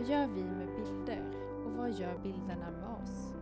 [0.00, 1.24] Vad gör vi med bilder
[1.66, 3.32] och vad gör bilderna med oss?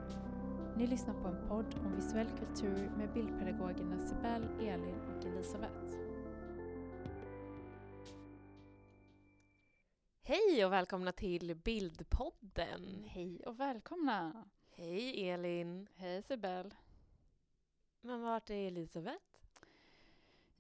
[0.77, 5.98] Ni lyssnar på en podd om visuell kultur med bildpedagogerna Sibel, Elin och Elisabeth.
[10.23, 13.05] Hej och välkomna till Bildpodden.
[13.09, 14.48] Hej och välkomna!
[14.70, 15.88] Hej Elin.
[15.95, 16.75] Hej Sibel!
[18.00, 19.27] Men vart är Elisabeth?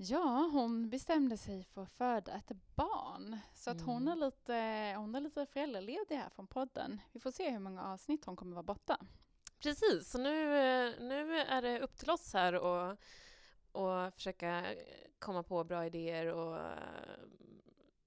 [0.00, 3.38] Ja, hon bestämde sig för att föda ett barn.
[3.54, 4.24] Så att hon, är Mm.
[4.26, 7.00] lite, hon är lite föräldraledig här från podden.
[7.12, 8.98] Vi får se hur många avsnitt hon kommer vara borta.
[9.58, 10.30] Precis, så nu,
[11.00, 12.96] nu är det upp till oss här och,
[13.72, 14.64] och försöka
[15.18, 16.60] komma på bra idéer och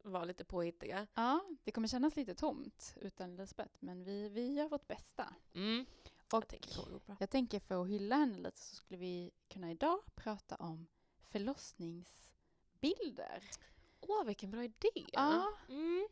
[0.03, 1.07] vara lite påhittiga.
[1.13, 5.33] Ja, det kommer kännas lite tomt utan Elisabeth, men vi, vi gör vårt bästa.
[5.53, 5.85] Mm.
[6.33, 6.71] Och Jag tänker
[7.19, 10.87] jag tänker för att hylla henne lite så skulle vi kunna idag prata om
[11.31, 13.43] förlossningsbilder.
[13.99, 14.89] Åh, vilken bra idé!
[15.13, 15.53] Ja.
[15.69, 16.07] Mm.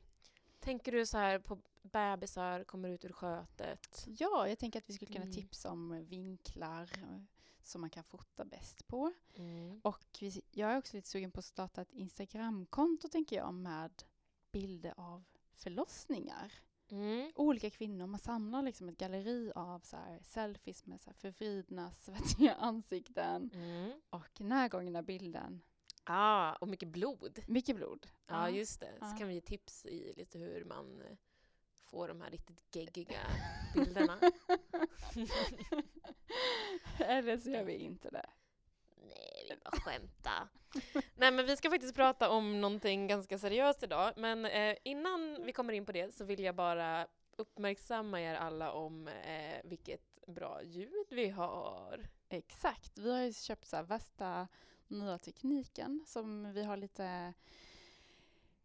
[0.60, 4.06] Tänker du så här på bebisar kommer ut ur skötet?
[4.08, 5.36] Ja, jag tänker att vi skulle kunna Mm.
[5.36, 7.22] tipsa om vinklar eh,
[7.64, 9.14] som man kan fota bäst på.
[9.36, 9.82] Mm.
[9.84, 14.04] Och vi, jag är också lite sugen på att starta ett Instagramkonto tänker jag med
[14.52, 15.24] bilder av
[15.56, 16.54] förlossningar.
[16.92, 17.32] Mm.
[17.36, 21.92] Olika kvinnor, man samlar liksom ett galleri av så här selfies med så här förvridna
[22.00, 23.92] svettiga ansikten Mm.
[24.10, 25.62] och närgångna bilden.
[26.04, 27.40] Ah, och mycket blod.
[27.48, 28.08] Mycket blod.
[28.28, 28.94] Ja, just det.
[29.00, 29.16] Så Ja.
[29.18, 31.18] kan vi ge tips i lite hur man eh,
[31.86, 33.20] får de här riktigt geggiga
[33.74, 34.20] bilderna.
[37.00, 38.30] Eller så gör vi inte det.
[39.08, 40.48] Nej, bara skämta.
[41.16, 44.14] Nej, men vi ska faktiskt prata om någonting ganska seriöst idag.
[44.18, 47.08] Men eh, innan vi kommer in på det så vill jag bara
[47.38, 52.08] uppmärksamma er alla om eh, vilket bra ljud vi har.
[52.30, 52.98] Exakt.
[52.98, 54.48] Vi har ju köpt så värsta
[54.88, 57.34] nya tekniken som vi har lite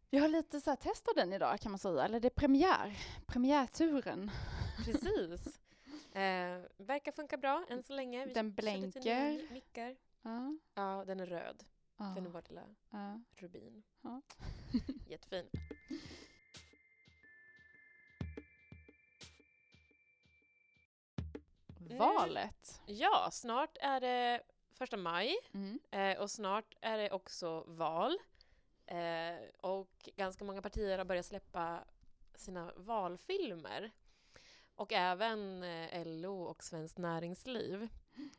[0.09, 2.97] vi har lite så här testat den idag kan man säga, eller det är premiär,
[3.25, 4.31] premiärturen.
[4.85, 5.59] Precis.
[6.15, 8.25] Eh, verkar funka bra än så länge.
[8.25, 9.53] Vi Den blänker.
[9.53, 9.95] Mickar.
[10.25, 11.63] Ja, Ja, den är röd.
[11.97, 13.21] ja, Den är vår lilla ja.
[13.35, 13.83] rubin.
[14.01, 14.21] Ja.
[15.09, 15.49] Jättefin.
[21.97, 22.81] Valet.
[22.85, 24.41] Ja, snart är det
[24.73, 25.79] första maj Mm.
[25.91, 28.17] eh, och snart är det också val.
[28.85, 31.83] Eh, och ganska många partier har börjat släppa
[32.35, 33.91] sina valfilmer.
[34.75, 37.89] Och även eh, LO och Svenskt Näringsliv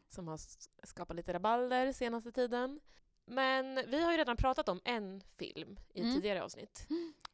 [0.08, 0.40] som har
[0.86, 2.80] skapat lite rabalder senaste tiden.
[3.24, 6.14] Men vi har ju redan pratat om en film i Mm.
[6.14, 6.86] tidigare avsnitt.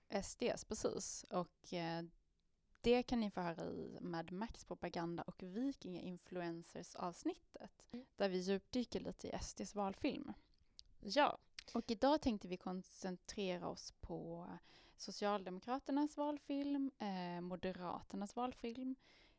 [0.09, 1.25] SDS, precis.
[1.31, 2.03] Och eh,
[2.81, 7.89] det kan ni få höra i Mad Max propaganda och Vikinga-influencers avsnittet.
[7.93, 8.07] Mm.
[8.17, 10.33] Där vi djupdyker lite i SDs valfilm.
[11.01, 11.39] Ja,
[11.75, 14.49] Och idag tänkte vi koncentrera oss på
[14.97, 18.97] Socialdemokraternas valfilm, eh, Moderaternas valfilm.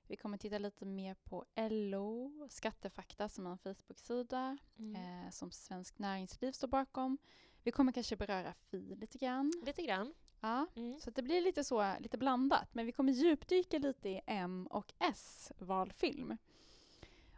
[0.07, 4.95] Vi kommer titta lite mer på LO, Skattefakta som är en Facebook-sida mm.
[5.25, 7.17] eh, som Svensk Näringsliv står bakom.
[7.63, 9.53] Vi kommer kanske beröra Fi lite grann.
[9.65, 10.13] lite grann.
[10.39, 10.99] Ja, Mm.
[10.99, 12.67] så det blir lite så, lite blandat.
[12.75, 16.37] Men vi kommer djupdyka lite i M och S valfilm.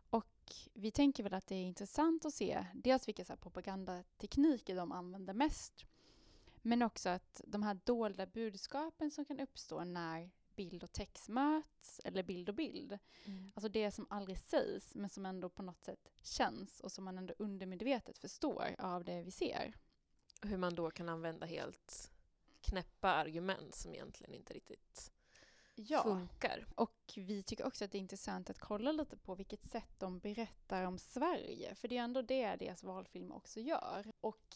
[0.09, 4.75] Och vi tänker väl att det är intressant att se dels vilka så här propagandatekniker
[4.75, 5.85] de använder mest.
[6.61, 12.01] Men också att de här dolda budskapen som kan uppstå när bild och text möts,
[12.03, 12.99] eller bild och bild.
[13.25, 13.51] Mm.
[13.55, 17.17] Alltså det som aldrig sägs men som ändå på något sätt känns och som man
[17.17, 19.73] ändå undermedvetet förstår av det vi ser.
[20.41, 22.11] hur man då kan använda helt
[22.61, 25.11] knäppa argument som egentligen inte riktigt
[25.75, 26.03] Ja.
[26.03, 26.65] funkar.
[26.75, 30.19] Och vi tycker också att det är intressant att kolla lite på vilket sätt de
[30.19, 31.75] berättar om Sverige.
[31.75, 34.11] För det är ändå det deras valfilm också gör.
[34.21, 34.55] Och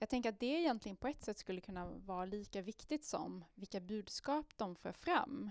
[0.00, 3.80] jag tänker att det egentligen på ett sätt skulle kunna vara lika viktigt som vilka
[3.80, 5.50] budskap de för fram.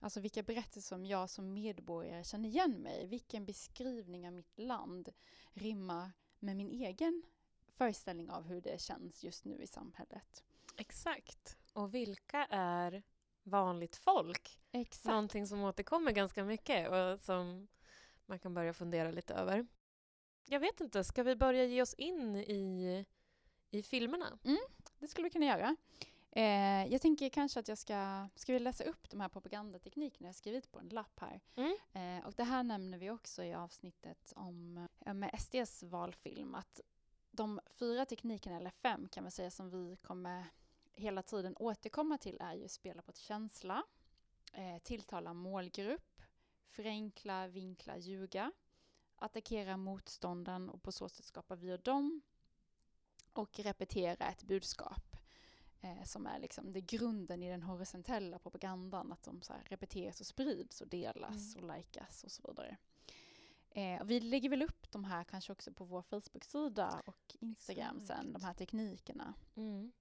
[0.00, 3.06] Alltså vilka berättelser som jag som medborgare känner igen mig.
[3.06, 5.08] Vilken beskrivning av mitt land
[5.52, 7.22] rimmar med min egen
[7.72, 10.44] föreställning av hur det känns just nu i samhället.
[10.76, 11.58] Exakt.
[11.72, 13.02] Och vilka är
[13.42, 14.58] vanligt folk?
[14.72, 15.04] Exakt.
[15.04, 17.68] Någonting som återkommer ganska mycket och som
[18.26, 19.66] man kan börja fundera lite över.
[20.44, 23.04] Jag vet inte, ska vi börja ge oss in i,
[23.70, 24.38] i filmerna?
[24.98, 25.76] Det skulle vi kunna göra.
[26.30, 30.28] Eh, jag tänker kanske att jag ska, ska vi läsa upp de här propagandateknikerna jag
[30.28, 31.40] har skrivit på en lapp här.
[31.56, 31.76] Mm.
[31.92, 36.80] Eh, och det här nämner vi också i avsnittet om eh, med SDs valfilm, att
[37.30, 40.44] de fyra teknikerna, eller fem kan man säga, som vi kommer
[40.94, 43.82] hela tiden återkomma till är ju spela på ett känsla,
[44.52, 46.22] eh, tilltala målgrupp,
[46.68, 48.52] förenkla, vinkla, ljuga,
[49.16, 52.20] attackera motståndaren och på så sätt skapa vi och dem
[53.38, 55.16] och repetera ett budskap.
[55.80, 60.26] eh, som är liksom det grunden i den horisontella propagandan, att de så repeteras och
[60.26, 61.70] sprids och delas Mm.
[61.70, 62.76] och likas och så vidare.
[63.70, 68.00] Eh, och vi lägger väl upp de här kanske också på vår Facebook-sida och Instagram
[68.00, 68.44] sen, de Exakt.
[68.44, 69.34] här teknikerna.
[69.56, 69.92] Mm.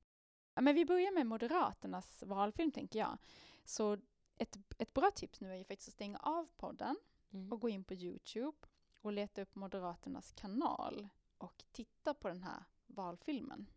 [0.54, 3.18] Ja, men vi börjar med Moderaternas valfilm tänker jag.
[3.66, 3.98] Så
[4.38, 6.96] ett, ett bra tips nu är ju faktiskt att stänga av podden
[7.34, 7.52] Mm.
[7.52, 8.58] och gå in på Youtube
[9.02, 11.08] och leta upp Moderaternas kanal
[11.38, 12.64] och titta på den här
[12.98, 13.68] valfilmen.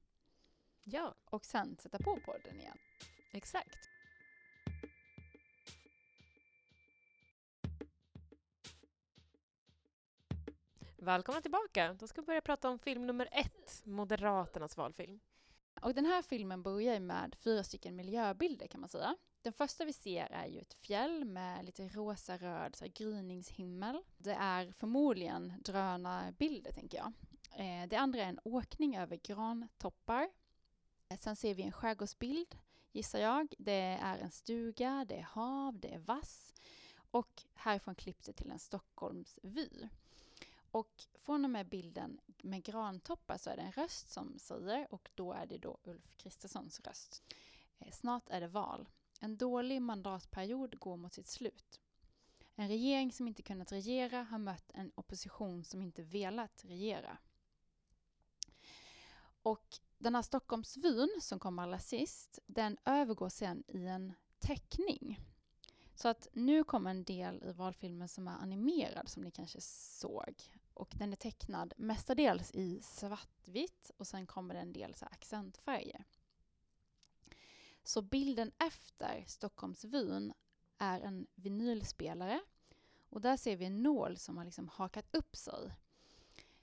[0.85, 2.79] Ja, Och sen sätta på podden igen.
[3.33, 3.79] exakt.
[10.97, 11.95] Välkomna tillbaka.
[11.95, 15.21] Då ska vi börja prata om film nummer ett, Moderaternas valfilm.
[15.81, 19.17] Och den här filmen börjar med fyra stycken miljöbilder kan man säga.
[19.43, 24.03] Den första vi ser är ju ett fjäll med lite rosa-röd gryningshimmel.
[24.19, 27.13] Det är förmodligen drönarbilder tänker jag.
[27.51, 30.31] Eh, det andra är en åkning över grantoppar.
[31.09, 32.59] Eh, sen ser vi en skärgårdsbild
[32.93, 33.55] gissar jag.
[33.59, 36.55] Det är en stuga, det är hav, det är vass.
[37.11, 39.89] Och härifrån klipps det till en Stockholmsvy.
[40.71, 45.11] Och från och med bilden med grantoppar så är det en röst som säger och
[45.15, 47.23] då är det då Ulf Kristerssons röst.
[47.79, 48.89] Eh, snart är det val.
[49.21, 51.81] En dålig mandatperiod går mot sitt slut.
[52.55, 57.19] En regering som inte kunnat regera har mött en opposition som inte velat regera.
[59.43, 65.21] Och den här Stockholmsvyn som kommer allra sist, den övergår sen i en teckning.
[65.95, 70.43] Så att nu kommer en del i valfilmen som är animerad som ni kanske såg.
[70.75, 76.05] Och den är tecknad mestadels i svartvitt och sen kommer det en del så accentfärger.
[77.83, 80.33] Så bilden efter Stockholmsvyn
[80.79, 82.41] är en vinylspelare
[83.09, 85.73] och där ser vi en nål som har liksom hakat upp sig.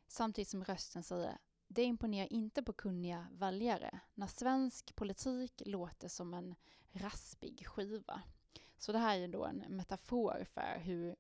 [0.08, 6.34] Samtidigt som rösten säger det imponerar inte på kunniga väljare när svensk politik låter som
[6.34, 6.56] en
[6.92, 8.22] raspig skiva.
[8.78, 11.16] Så det här är då en metafor för hur,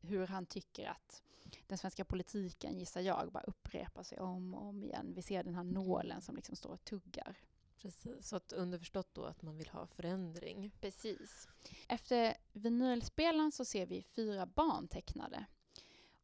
[0.00, 1.22] hur han tycker att
[1.66, 5.12] den svenska politiken, gissar jag, bara upprepar sig om och om igen.
[5.14, 7.36] Vi ser den här nålen som liksom står och tuggar.
[7.80, 10.70] Precis, så att underförstått då att man vill ha förändring.
[10.80, 11.48] Precis.
[11.88, 15.46] Efter vinylspelaren så ser vi fyra barn tecknade.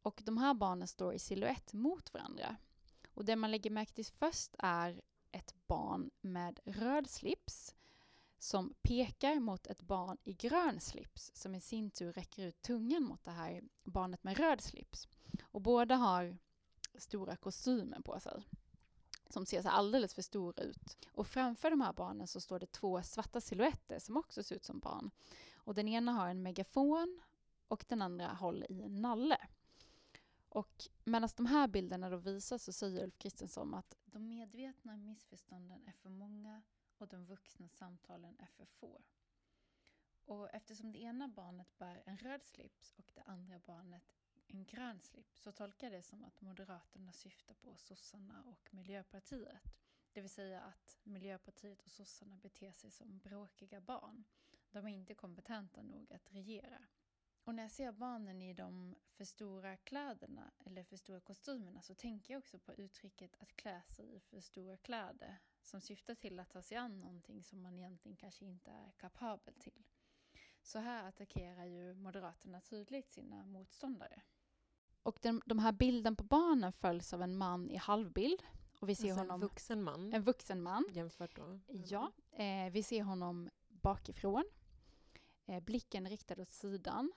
[0.01, 2.57] Och de här barnen står i silhuett mot varandra.
[3.17, 7.75] Och det man lägger märke till först är ett barn med röd slips
[8.39, 13.03] som pekar mot ett barn i grön slips som i sin tur räcker ut tungan
[13.03, 15.07] mot det här barnet med röd slips.
[15.41, 16.37] Och båda har
[16.95, 18.43] stora kostymer på sig
[19.29, 20.97] som ser så alldeles för stora ut.
[21.11, 24.65] Och framför de här barnen så står det två svarta silhuetter som också ser ut
[24.65, 25.11] som barn.
[25.55, 27.21] Och den ena har en megafon
[27.67, 29.37] och den andra håller i en nalle.
[30.49, 35.87] Och medan de här bilderna då visas så säger Ulf Kristensson att de medvetna missförstånden
[35.87, 36.61] är för många
[36.97, 39.01] och de vuxna samtalen är för få.
[40.25, 44.13] Och eftersom det ena barnet bär en röd slips och det andra barnet
[44.47, 49.61] en grön slips så tolkar jag det som att Moderaterna syftar på sossarna och Miljöpartiet.
[50.11, 54.23] Det vill säga att Miljöpartiet och sossarna beter sig som bråkiga barn.
[54.71, 56.87] De är inte kompetenta nog att regera.
[57.47, 61.95] Och när jag ser barnen i de för stora kläderna eller för stora kostymerna så
[61.95, 66.39] tänker jag också på uttrycket att klä sig i för stora kläder som syftar till
[66.39, 69.83] att ta sig an någonting som man egentligen kanske inte är kapabel till.
[70.61, 74.21] Så här attackerar ju Moderaterna tydligt sina motståndare.
[75.03, 78.43] Och den, de här bilden på barnen följs av en man i halvbild.
[78.79, 80.85] Och vi ser Alltså en honom, vuxen man en vuxen man.
[80.91, 81.59] jämfört då.
[81.67, 84.43] Ja, eh, vi ser honom bakifrån.
[85.45, 87.11] Eh, blicken riktad åt sidan.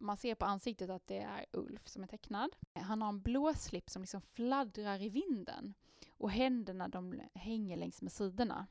[0.00, 2.56] Man ser på ansiktet att det är Ulf som är tecknad.
[2.74, 5.74] Han har en blå slips som liksom fladdrar i vinden.
[6.10, 8.66] Och händerna de hänger längs med sidorna.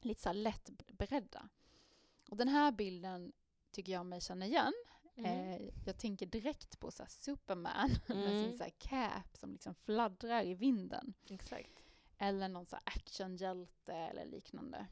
[0.00, 1.48] Lite så här lätt beredda.
[2.30, 3.32] Och den här bilden
[3.70, 4.72] tycker jag mig känna igen.
[5.16, 5.30] Mm.
[5.52, 8.44] Eh, jag tänker direkt på så Superman med Mm.
[8.44, 11.14] sin så här cap som liksom fladdrar i vinden.
[11.30, 11.82] Exakt.
[12.18, 14.86] Eller någon så actionhjälte eller liknande.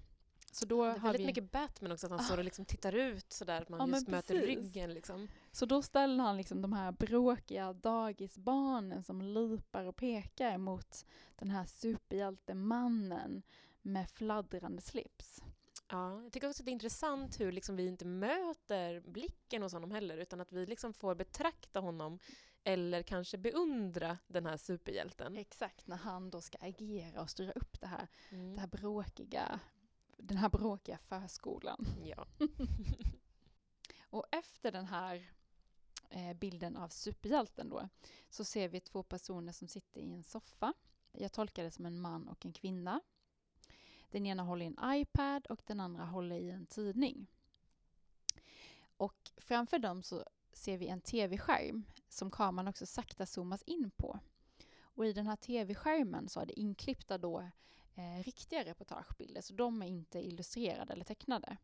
[0.55, 1.27] Så då Det är väldigt vi...
[1.27, 2.23] mycket Batman också, att han Ah.
[2.23, 4.49] står och liksom tittar ut sådär, att man Ja, just möter precis.
[4.49, 5.29] ryggen liksom.
[5.53, 11.07] Så då ställer han liksom de här bråkiga dagisbarnen som lipar och pekar mot
[11.37, 13.43] den här superhjältemannen
[13.83, 15.43] med fladdrande slips.
[15.91, 19.73] Ja, jag tycker också att det är intressant hur liksom vi inte möter blicken hos
[19.73, 22.19] honom heller, utan att vi liksom får betrakta honom
[22.65, 25.37] eller kanske beundra den här superhjälten.
[25.37, 28.55] Exakt, när han då ska agera och styra upp det här, Mm.
[28.55, 29.61] det här bråkiga,
[30.18, 31.87] den här bråkiga förskolan.
[32.04, 32.26] Ja.
[34.00, 35.30] Och efter den här
[36.11, 37.88] eh, bilden av superhjälten då,
[38.30, 40.75] så ser vi två personer som sitter i en soffa.
[41.12, 43.00] Jag tolkar det som en man och en kvinna.
[44.11, 47.26] Den ena håller i en iPad och den andra håller i en tidning.
[48.97, 54.18] Och framför dem så ser vi en tv-skärm som kameran också sakta zoomas in på.
[54.80, 57.50] Och i den här tv-skärmen så är det inklippta då
[57.95, 61.57] eh, riktiga reportagebilder, så de är inte illustrerade eller tecknade.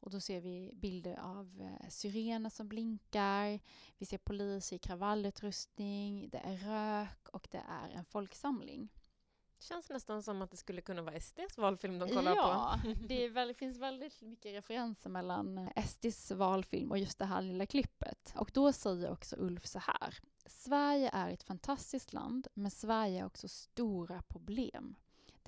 [0.00, 3.60] Och då ser vi bilder av eh, syrener som blinkar,
[3.98, 8.88] vi ser poliser i kravallutrustning, det är rök och det är en folksamling.
[9.60, 12.92] Känns nästan som att det skulle kunna vara SDs valfilm de kollar ja, på.
[13.08, 17.66] det väl, finns väldigt mycket referenser mellan eh, SDs valfilm och just det här lilla
[17.66, 18.32] klippet.
[18.36, 20.14] Och då säger också Ulf så här.
[20.46, 24.96] Sverige är ett fantastiskt land, men Sverige har också stora problem.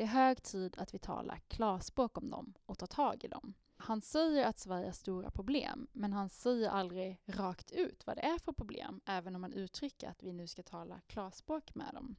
[0.00, 3.54] Det är hög tid att vi talar klarspråk om dem och tar tag i dem.
[3.76, 8.22] Han säger att Sverige har stora problem, men han säger aldrig rakt ut vad det
[8.22, 12.16] är för problem, även om han uttrycker att vi nu ska tala klarspråk med dem.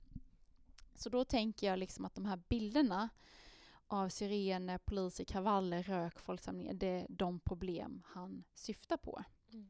[0.95, 3.09] Så då tänker jag liksom att de här bilderna
[3.87, 9.23] av sirener, poliser, kravaller, rök, folksamlingar, det är de problem han syftar på.
[9.51, 9.69] Mm.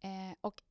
[0.00, 0.62] Eh, och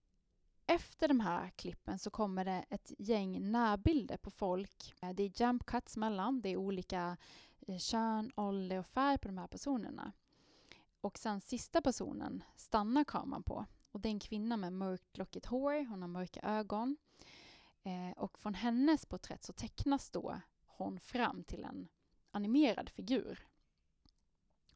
[0.65, 4.96] efter de här klippen så kommer det ett gäng närbilder på folk.
[5.01, 7.17] Eh, det är jump cuts mellan, det är olika
[7.67, 10.12] eh, kön, ålder och färg på de här personerna.
[11.01, 13.65] Och sen sista personen stannar kameran på.
[13.91, 16.98] Och det är en kvinna med mörkt lockigt hår, hon har mörka ögon.
[17.84, 21.88] Eh, och från hennes porträtt så tecknas då hon fram till en
[22.32, 23.48] animerad figur.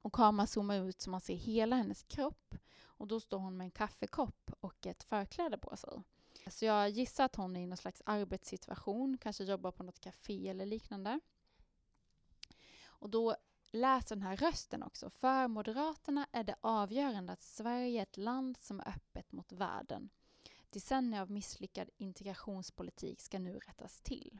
[0.01, 2.55] Och kameran zoomar ut så man ser hela hennes kropp.
[2.97, 6.03] Och då står hon med en kaffekopp och ett förkläde på sig.
[6.49, 10.49] Så jag gissar att hon är i någon slags arbetssituation, kanske jobbar på något café
[10.49, 11.19] eller liknande.
[12.85, 13.35] Och då
[13.71, 15.09] läser den här rösten också.
[15.09, 20.09] För Moderaterna är det avgörande att Sverige är ett land som är öppet mot världen.
[20.69, 24.39] Decennier av misslyckad integrationspolitik ska nu rättas till.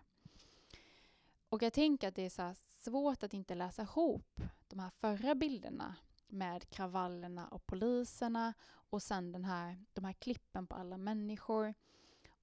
[1.50, 5.36] Och jag tänker att det är så svårt att inte läsa ihop de här förra
[5.36, 5.96] bilderna
[6.28, 11.74] med kravallerna och poliserna och sen den här, de här klippen på alla människor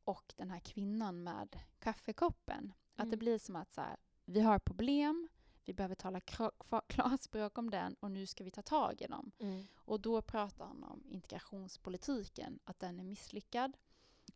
[0.04, 2.58] och den här kvinnan med kaffekoppen.
[2.58, 2.72] Mm.
[2.94, 3.18] Att det mm.
[3.18, 5.28] blir som att så här, vi har problem,
[5.64, 6.20] vi behöver tala
[6.86, 9.32] klarspråk om den och nu ska vi ta tag i dem.
[9.38, 9.64] Mm.
[9.74, 13.76] Och då pratar han om integrationspolitiken, att den är misslyckad.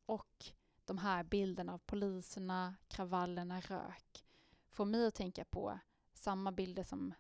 [0.07, 0.53] Och
[0.85, 4.27] de här bilderna av poliserna, kravallerna, rök
[4.71, 5.79] får mig att tänka på
[6.13, 7.15] samma bilder som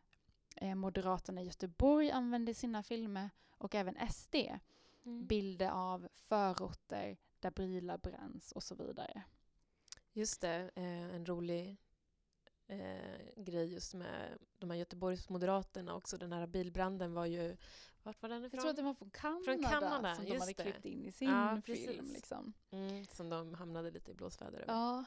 [0.60, 4.34] eh, Moderaterna i Göteborg använder i sina filmer och även SD.
[5.04, 5.26] Mm.
[5.26, 9.22] Bilder av förorter där bilar bränns och så vidare.
[10.12, 11.76] Just det, eh, en rolig
[12.66, 16.18] eh, grej just med de här Göteborgsmoderaterna också.
[16.18, 17.56] Den här bilbranden var ju...
[18.02, 18.50] Vart var den ifrån?
[18.52, 20.62] Jag tror att den var från Kanada, från Kanada som de hade det.
[20.62, 22.06] klippt in i sin ja, film.
[22.06, 22.52] Liksom.
[22.70, 24.72] Mm, som de hamnade lite i blåsväder över.
[24.72, 25.04] Ja.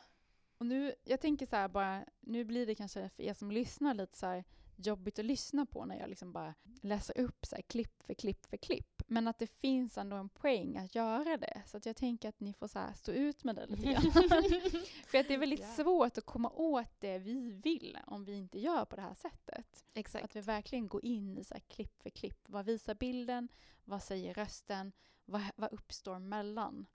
[0.57, 3.93] Och nu, jag tänker så här bara, nu blir det kanske för er som lyssnar
[3.93, 4.43] lite så här
[4.75, 8.45] jobbigt att lyssna på när jag liksom bara läser upp så här, klipp för klipp
[8.45, 9.01] för klipp.
[9.07, 11.61] Men att det finns ändå en poäng att göra det.
[11.65, 14.11] Så att jag tänker att ni får så här, stå ut med det lite grann.
[15.05, 15.75] för att det är väldigt yeah.
[15.75, 19.85] svårt att komma åt det vi vill om vi inte gör på det här sättet.
[19.93, 20.25] Exakt.
[20.25, 22.49] Att vi verkligen går in i så här, klipp för klipp.
[22.49, 23.47] Vad visar bilden?
[23.85, 24.91] Vad säger rösten?
[25.25, 26.85] Vad, vad uppstår mellan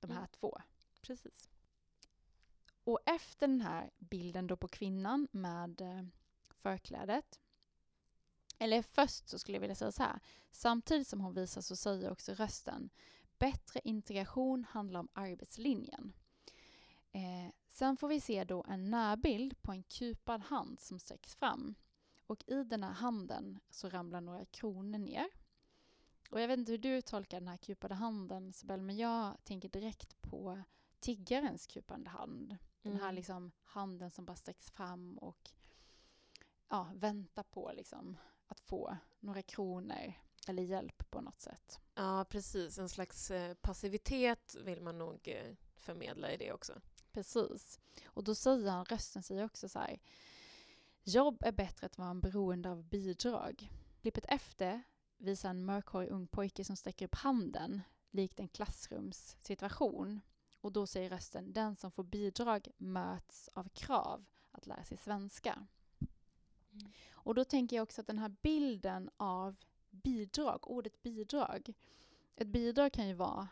[0.00, 0.30] de här mm.
[0.40, 0.58] två?
[1.02, 1.50] Precis.
[2.84, 6.02] Och efter den här bilden då på kvinnan med eh,
[6.62, 7.38] förklädet
[8.58, 10.20] eller först så skulle jag vilja säga så här.
[10.50, 12.90] Samtidigt som hon visar så säger också rösten
[13.38, 16.12] bättre integration handlar om arbetslinjen.
[17.12, 21.74] Eh, sen får vi se då en närbild på en kupad hand som sträcks fram.
[22.26, 25.26] Och i den här handen så ramlar några kronor ner.
[26.30, 29.68] Och jag vet inte hur du tolkar den här kupade handen, Sibel, men jag tänker
[29.68, 30.62] direkt på
[31.00, 32.56] tiggarens kupande hand.
[32.82, 33.14] Den här mm.
[33.14, 35.50] liksom handen som bara sträcks fram och
[36.70, 40.12] ja, väntar på liksom att få några kronor
[40.48, 41.80] eller hjälp på något sätt.
[41.94, 42.78] Ja, precis.
[42.78, 46.80] En slags eh, passivitet vill man nog eh, förmedla i det också.
[47.12, 47.80] Precis.
[48.04, 50.00] Och då säger han, rösten säger också så här.
[51.02, 53.72] Jobb är bättre att vara beroende av bidrag.
[54.00, 54.82] Klippet efter
[55.16, 60.20] visar en mörkhårig ung pojke som sträcker upp handen likt en klassrumssituation.
[60.60, 65.66] Och då säger rösten, den som får bidrag möts av krav att lära sig svenska.
[66.80, 66.92] Mm.
[67.12, 69.56] Och då tänker jag också att den här bilden av
[69.90, 71.74] bidrag, ordet bidrag.
[72.36, 73.48] Ett bidrag kan ju vara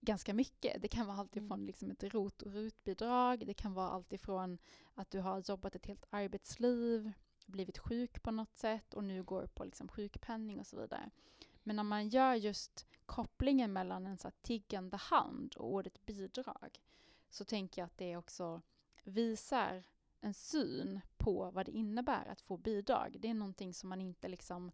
[0.00, 0.82] ganska mycket.
[0.82, 1.66] Det kan vara alltifrån mm.
[1.66, 3.46] liksom ett rot och rutbidrag.
[3.46, 4.58] Det kan vara alltifrån
[4.94, 7.12] att du har jobbat ett helt arbetsliv,
[7.46, 11.10] blivit sjuk på något sätt och nu går på liksom sjukpenning och så vidare.
[11.62, 16.80] Men när man gör just kopplingen mellan en så tiggande hand och ordet bidrag
[17.30, 18.62] så tänker jag att det också
[19.04, 19.82] visar
[20.20, 23.16] en syn på vad det innebär att få bidrag.
[23.20, 24.72] Det är någonting som man inte liksom,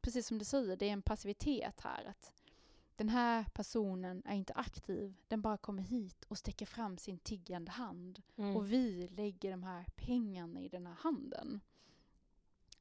[0.00, 2.04] precis som du säger, det är en passivitet här.
[2.04, 2.32] Att
[2.96, 7.70] den här personen är inte aktiv, den bara kommer hit och sträcker fram sin tiggande
[7.70, 8.22] hand.
[8.36, 8.56] Mm.
[8.56, 11.60] Och vi lägger de här pengarna i den här handen.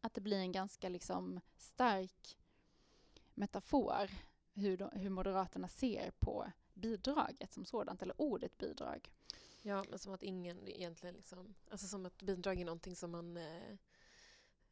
[0.02, 2.38] Att det blir en ganska liksom stark
[3.34, 4.10] metafor
[4.54, 9.12] hur, de, hur Moderaterna ser på bidraget som sådant, eller ordet bidrag.
[9.68, 11.56] Ja, men som att ingen egentligen liksom...
[11.72, 13.38] Alltså som att bidrag är någonting som man...
[13.38, 13.72] Eh,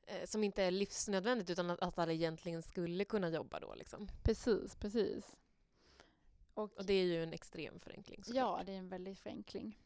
[0.01, 4.07] eh, som inte är livsnödvändigt utan att, att alla egentligen skulle kunna jobba då liksom.
[4.23, 5.37] Precis, precis.
[6.53, 8.59] Och, Och det är ju en extrem förenkling såklart.
[8.59, 9.79] ja, det är en väldig förenkling.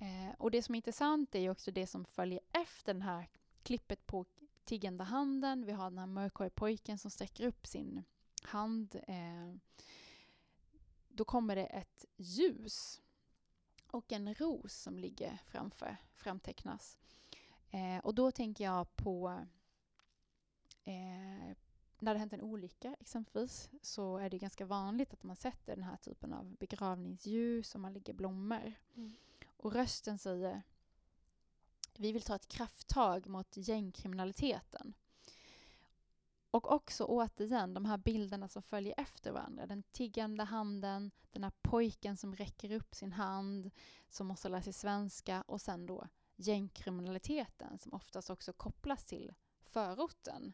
[0.00, 3.28] Eh, och det som är intressant är ju också det som följer efter den här
[3.62, 4.24] klippet på
[4.64, 5.64] tiggande handen.
[5.66, 8.04] Vi har den här mörkhåriga pojken som sträcker upp sin
[8.42, 9.00] hand.
[9.08, 9.54] Eh,
[11.08, 13.02] då kommer det ett ljus
[13.90, 16.98] och en ros som ligger framför, framtecknas.
[17.70, 19.46] Eh, och då tänker jag på
[20.84, 21.56] eh,
[21.98, 25.84] när det hänt en olycka exempelvis så är det ganska vanligt att man sätter den
[25.84, 28.74] här typen av begravningsljus och man lägger blommor.
[28.94, 29.12] Mm.
[29.56, 30.62] Och rösten säger
[31.96, 34.94] vi vill ta ett krafttag mot gängkriminaliteten.
[36.50, 39.66] Och också återigen de här bilderna som följer efter varandra.
[39.66, 43.70] Den tiggande handen, den här pojken som räcker upp sin hand,
[44.08, 50.52] som måste lära sig svenska och sen då gängkriminaliteten som oftast också kopplas till förorten.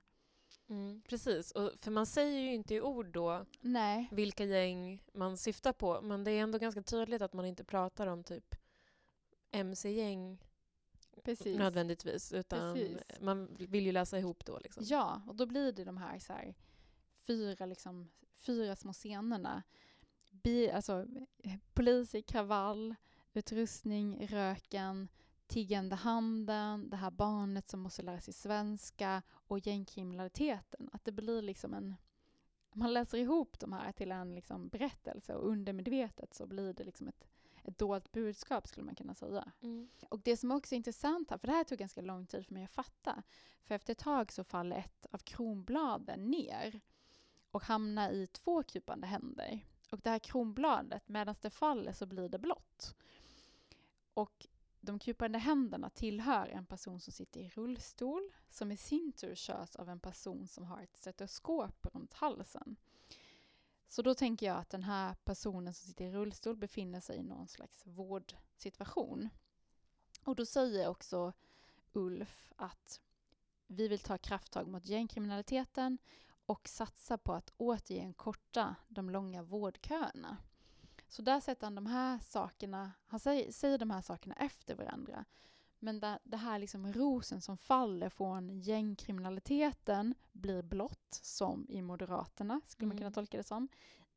[0.66, 5.36] Mm, precis, och för man säger ju inte i ord då Nej, vilka gäng man
[5.36, 8.54] syftar på men det är ändå ganska tydligt att man inte pratar om typ
[9.50, 10.43] mc-gäng
[11.24, 11.58] precis.
[11.58, 13.20] nödvändigtvis utan Precis.
[13.20, 14.82] man vill ju läsa ihop då liksom.
[14.86, 16.54] Ja, och då blir det de här, så här
[17.26, 19.62] fyra, liksom, fyra små scenerna.
[20.30, 21.06] Bi, alltså,
[21.72, 22.94] polis i kravall,
[23.32, 25.08] utrustning, röken,
[25.46, 30.90] tiggande handen, det här barnet som måste lära sig svenska och gängkriminaliteten.
[30.92, 31.94] Att det blir liksom en...
[32.72, 37.08] Man läser ihop de här till en liksom berättelse och undermedvetet så blir det liksom
[37.08, 37.26] ett,
[37.64, 39.52] ett dolt budskap skulle man kunna säga.
[39.60, 39.88] Mm.
[40.08, 42.54] Och det som också är intressant här, för det här tog ganska lång tid för
[42.54, 43.22] mig att fatta,
[43.62, 46.80] för efter ett tag så faller ett av kronbladen ner
[47.50, 49.60] och hamnar i två krypande händer.
[49.90, 52.94] Och det här kronbladet, medan det faller så blir det blått.
[54.14, 54.46] Och
[54.80, 59.76] de krypande händerna tillhör en person som sitter i rullstol, som i sin tur körs
[59.76, 62.76] av en person som har ett stetoskop runt halsen.
[63.94, 67.22] Så då tänker jag att den här personen som sitter i rullstol befinner sig i
[67.22, 69.28] någon slags vårdsituation.
[70.24, 71.32] Och då säger också
[71.92, 73.00] Ulf att
[73.66, 75.98] vi vill ta krafttag mot gängkriminaliteten
[76.46, 80.36] och satsa på att återigen korta de långa vårdköerna.
[81.08, 85.24] Så där sätter han de här sakerna, han säger, säger de här sakerna efter varandra.
[85.84, 92.60] Men där, det här liksom rosen som faller från gängkriminaliteten blir blått, som i Moderaterna,
[92.66, 93.00] skulle man Mm.
[93.00, 93.68] kunna tolka det som.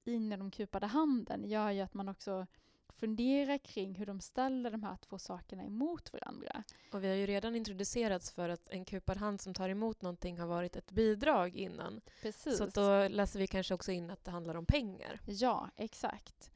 [0.03, 2.47] In i de kupade handen gör ju att man också
[2.89, 6.63] funderar kring hur de ställer de här två sakerna emot varandra.
[6.91, 10.39] Och vi har ju redan introducerats för att en kupad hand som tar emot någonting
[10.39, 12.01] har varit ett bidrag innan.
[12.21, 12.58] Precis.
[12.58, 15.19] Så då läser vi kanske också in att det handlar om pengar.
[15.25, 16.51] Ja, exakt.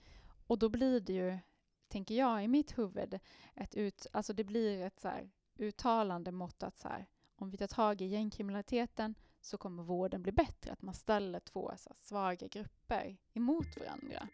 [0.47, 1.37] Och då blir det ju,
[1.91, 3.19] tänker jag i mitt huvud,
[3.55, 7.57] ett ut, alltså det blir ett så här uttalande mot att så här, om vi
[7.57, 10.71] tar tag i gängkriminaliteten så kommer vården bli bättre.
[10.71, 14.27] Att man ställer två så här, svaga grupper emot varandra.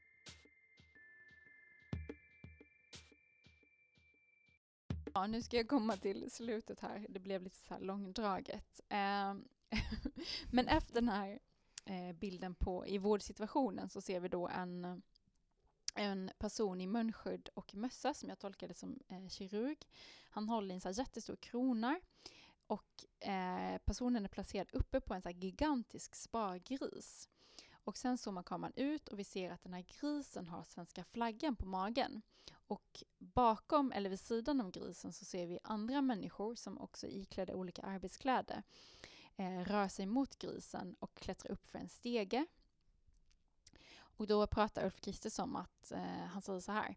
[5.14, 7.06] Ja, nu ska jag komma till slutet här.
[7.10, 8.82] Det blev lite så här långdraget.
[8.90, 9.48] Ehm,
[10.52, 11.40] men efter den här
[11.86, 15.02] eh, bilden på, i vårdsituationen så ser vi då en,
[15.98, 19.78] en person i munskydd och mössa som jag tolkade som eh, kirurg.
[20.30, 22.00] Han håller i en så här jättestor krona
[22.68, 27.30] och eh, personen är placerad uppe på en så här gigantisk spargris.
[27.72, 31.56] Och sen zoomar kameran ut och vi ser att den här grisen har svenska flaggan
[31.56, 32.22] på magen.
[32.68, 37.12] Och bakom eller vid sidan om grisen så ser vi andra människor som också är
[37.12, 38.64] iklädda olika arbetskläder
[39.38, 42.46] eh, rör sig mot grisen och klättrar upp för en stege.
[44.18, 46.96] Och då pratar Ulf Kristersson om att eh, han säger så här.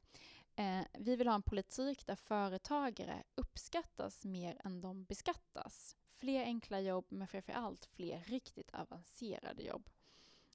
[0.56, 5.96] Eh, vi vill ha en politik där företagare uppskattas mer än de beskattas.
[6.18, 9.90] Fler enkla jobb, men framför allt fler riktigt avancerade jobb.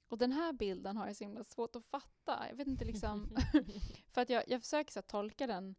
[0.08, 2.46] Och den här bilden har jag så himla svårt att fatta.
[2.48, 3.36] Jag vet inte liksom...
[4.12, 5.74] för att jag, jag försöker så tolka den.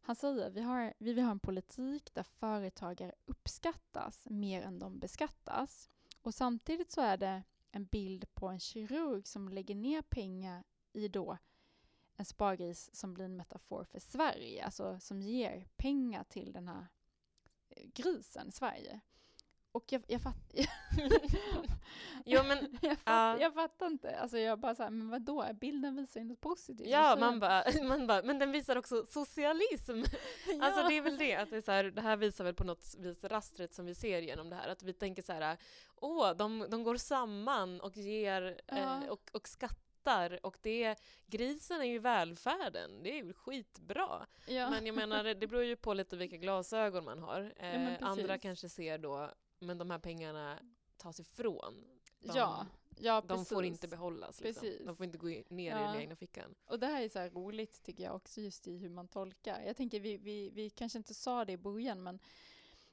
[0.00, 4.98] Han säger vi, har, vi vill ha en politik där företagare uppskattas mer än de
[4.98, 5.90] beskattas.
[6.22, 11.08] Och samtidigt så är det en bild på en kirurg som lägger ner pengar i
[11.08, 11.38] då
[12.16, 16.86] en spargris som blir en metafor för Sverige, alltså som ger pengar till den här
[17.68, 19.00] eh, grisen Sverige.
[19.72, 20.54] Och jag, jag, fatt,
[22.24, 23.38] Jo, men, jag, fatt, ja.
[23.40, 24.16] jag fattar inte.
[24.18, 26.88] Alltså jag bara såhär, men vadå, bilden visar ju något positivt.
[26.88, 30.02] ja, Så- man bara, man bara, men den visar också socialism.
[30.60, 32.64] Alltså det är väl det, att det, är så här, det här visar väl på
[32.64, 34.68] något vis rastret som vi ser genom det här.
[34.68, 35.56] Att vi tänker så här,
[35.96, 38.76] åh, de, de går samman och ger Ja.
[38.76, 40.46] eh, och, och skattar.
[40.46, 44.26] Och det, grisen är ju välfärden, det är ju skitbra.
[44.46, 44.70] ja.
[44.70, 47.52] Men jag menar, det beror ju på lite vilka glasögon man har.
[47.56, 48.42] Eh, andra precis.
[48.42, 49.30] kanske ser då,
[49.62, 50.58] men de här pengarna
[50.96, 51.84] tas ifrån.
[52.20, 52.66] De, ja,
[53.00, 53.72] ja, de får precis.
[53.72, 54.40] inte behållas.
[54.40, 54.62] Liksom.
[54.62, 54.86] Precis.
[54.86, 55.78] De får inte gå ner i Ja.
[55.92, 56.54] den egna fickan.
[56.66, 59.60] Och det här är så roligt tycker jag också just i hur man tolkar.
[59.60, 62.18] Jag tänker vi, vi, vi kanske inte sa det i början men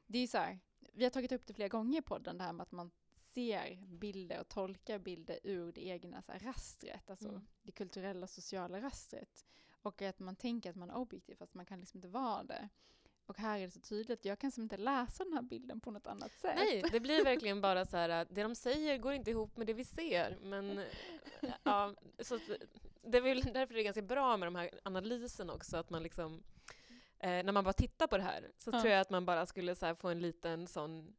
[0.08, 0.60] det är så här,
[0.94, 2.92] vi har tagit upp det flera gånger i podden det här med att man
[3.34, 7.42] ser bilder och tolkar bilder ur det egna så här, rastret, alltså Mm.
[7.62, 9.46] det kulturella sociala rastret.
[9.82, 12.70] Och att man tänker att man är objektiv fast man kan liksom inte vara det.
[13.30, 15.92] Och här är det så tydligt, jag kan som inte läsa den här bilden på
[15.92, 16.54] något annat sätt.
[16.56, 19.68] Nej, det blir verkligen bara så här att det de säger går inte ihop med
[19.68, 20.38] det vi ser.
[20.42, 20.86] Men
[21.64, 22.40] ja, så
[23.02, 26.04] det är väl därför det är ganska bra med de här analyserna också, att man
[26.04, 26.44] liksom
[27.20, 28.82] eh, när man bara tittar på det här så Ja.
[28.82, 31.16] tror jag att man bara skulle så få en liten sån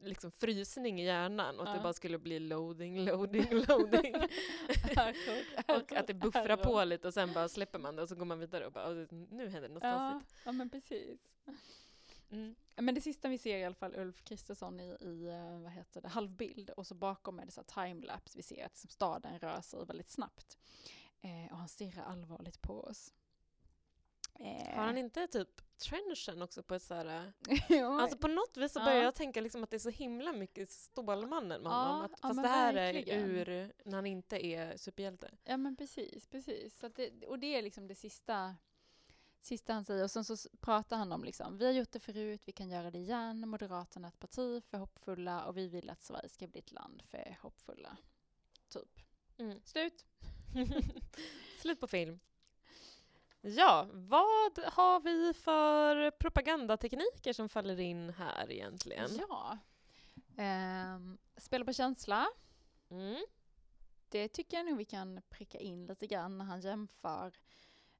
[0.00, 1.74] liksom frysning i hjärnan och att Ja.
[1.76, 4.14] det bara skulle bli loading, loading, loading.
[5.68, 8.24] och att det buffrar på lite och sen bara släpper man det och så går
[8.24, 10.36] man vidare och bara "Åh, nu händer det något Ja, konstigt.
[10.44, 11.20] ja men precis.
[12.30, 12.54] Mm.
[12.76, 16.00] Men det sista vi ser i alla fall Ulf Kristersson i, i eh, vad heter
[16.00, 18.36] det, halvbild och så bakom är det så timelapse.
[18.36, 20.58] Vi ser att liksom staden rör sig väldigt snabbt.
[21.20, 23.12] Eh, och han stirrar allvarligt på oss.
[24.40, 27.32] Eh, Har han inte typ trenchen också på ett så här
[27.68, 28.84] ja, Alltså på något vis så Ja.
[28.84, 32.02] börjar jag tänka liksom att det är så himla mycket Stålmannen med Ja, honom.
[32.04, 33.22] Att, ja, fast det här verkligen.
[33.22, 35.30] är ur när han inte är superhjälte.
[35.44, 36.78] ja men precis, precis.
[36.78, 38.56] Så det, och det är liksom det sista,
[39.40, 40.04] sista han säger.
[40.04, 42.90] Och sen så pratar han om liksom, vi har gjort det förut, vi kan göra
[42.90, 43.48] det igen.
[43.48, 47.02] Moderaterna är ett parti för hoppfulla och vi vill att Sverige ska bli ett land
[47.06, 47.96] för hoppfulla.
[48.68, 49.00] Typ.
[49.38, 49.60] Mm.
[49.64, 50.04] Slut.
[51.60, 52.20] Slut på film.
[53.46, 59.10] Ja, vad har vi för propagandatekniker som faller in här egentligen?
[59.28, 59.58] Ja.
[60.36, 62.26] Ehm, spela på känsla.
[62.90, 63.24] Mm.
[64.08, 67.32] Det tycker jag nog vi kan pricka in lite grann när han jämför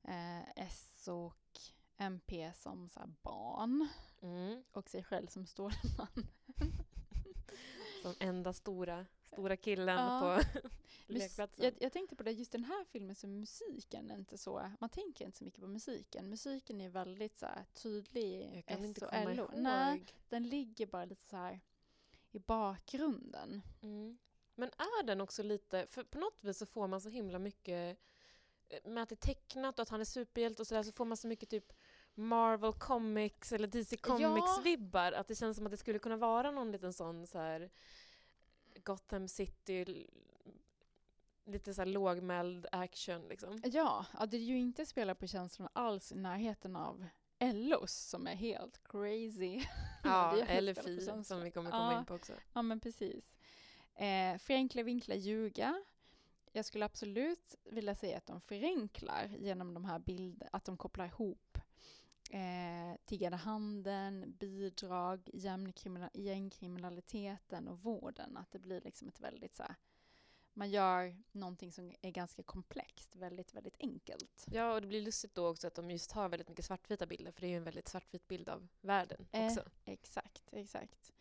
[0.02, 1.60] eh, S och
[1.96, 3.88] MP som så barn
[4.22, 4.64] Mm.
[4.72, 6.26] och sig själv som Stålman.
[8.02, 10.40] Som enda stora, stora killen Ja.
[10.54, 10.58] på
[11.06, 11.64] lekplatsen.
[11.64, 14.90] Jag, jag tänkte på det, just den här filmen så är musiken inte så, man
[14.90, 16.28] tänker inte så mycket på musiken.
[16.30, 19.32] Musiken är väldigt så här, tydlig Jag kan S inte och komma LO.
[19.42, 19.50] ihåg.
[19.54, 21.60] Nej, den ligger bara lite så här
[22.30, 23.62] i bakgrunden.
[23.82, 24.18] Mm.
[24.54, 27.98] Men är den också lite, för på något vis så får man så himla mycket,
[28.68, 31.04] eh, med att det är tecknat och att han är superhjälte och sådär, så får
[31.04, 31.72] man så mycket typ
[32.14, 36.72] Marvel Comics eller DC Comics-vibbar, att det känns som att det skulle kunna vara någon
[36.72, 37.70] liten sån så här
[38.82, 40.06] Gotham City,
[41.44, 43.60] lite så här lågmäld action liksom.
[43.64, 47.06] Ja, ja, det är ju inte spela på känslorna alls i närheten av
[47.38, 49.62] Ellos som är helt crazy.
[50.04, 51.98] Ja, eller Fi som vi kommer komma Ja.
[51.98, 52.32] in på också.
[52.52, 53.34] Ja men precis.
[53.94, 55.84] Eh, förenkla, vinkla, ljuga.
[56.52, 61.06] Jag skulle absolut vilja säga att de förenklar genom de här bilderna, att de kopplar
[61.06, 61.43] ihop
[62.30, 68.36] eh, tiggande handeln, bidrag, gängkrimina- gängkriminaliteten och vården.
[68.36, 69.74] Att det blir liksom ett väldigt så här,
[70.56, 74.46] man gör någonting som är ganska komplext, väldigt, väldigt enkelt.
[74.50, 77.32] Ja, och det blir lustigt då också att de just har väldigt mycket svartvita bilder,
[77.32, 79.62] för det är ju en väldigt svartvit bild av världen Eh, också.
[79.84, 81.12] Exakt, exakt.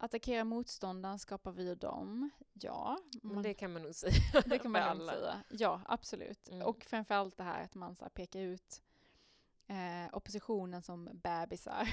[0.00, 2.30] Attackera motståndaren, skapar vi och dem.
[2.52, 5.12] Ja, man- det kan man nog säga Det kan man alla.
[5.12, 5.42] säga.
[5.50, 6.48] Ja, absolut.
[6.48, 6.66] Mm.
[6.66, 8.82] Och framförallt det här att man så här pekar ut
[9.68, 11.88] eh, oppositionen som bebisar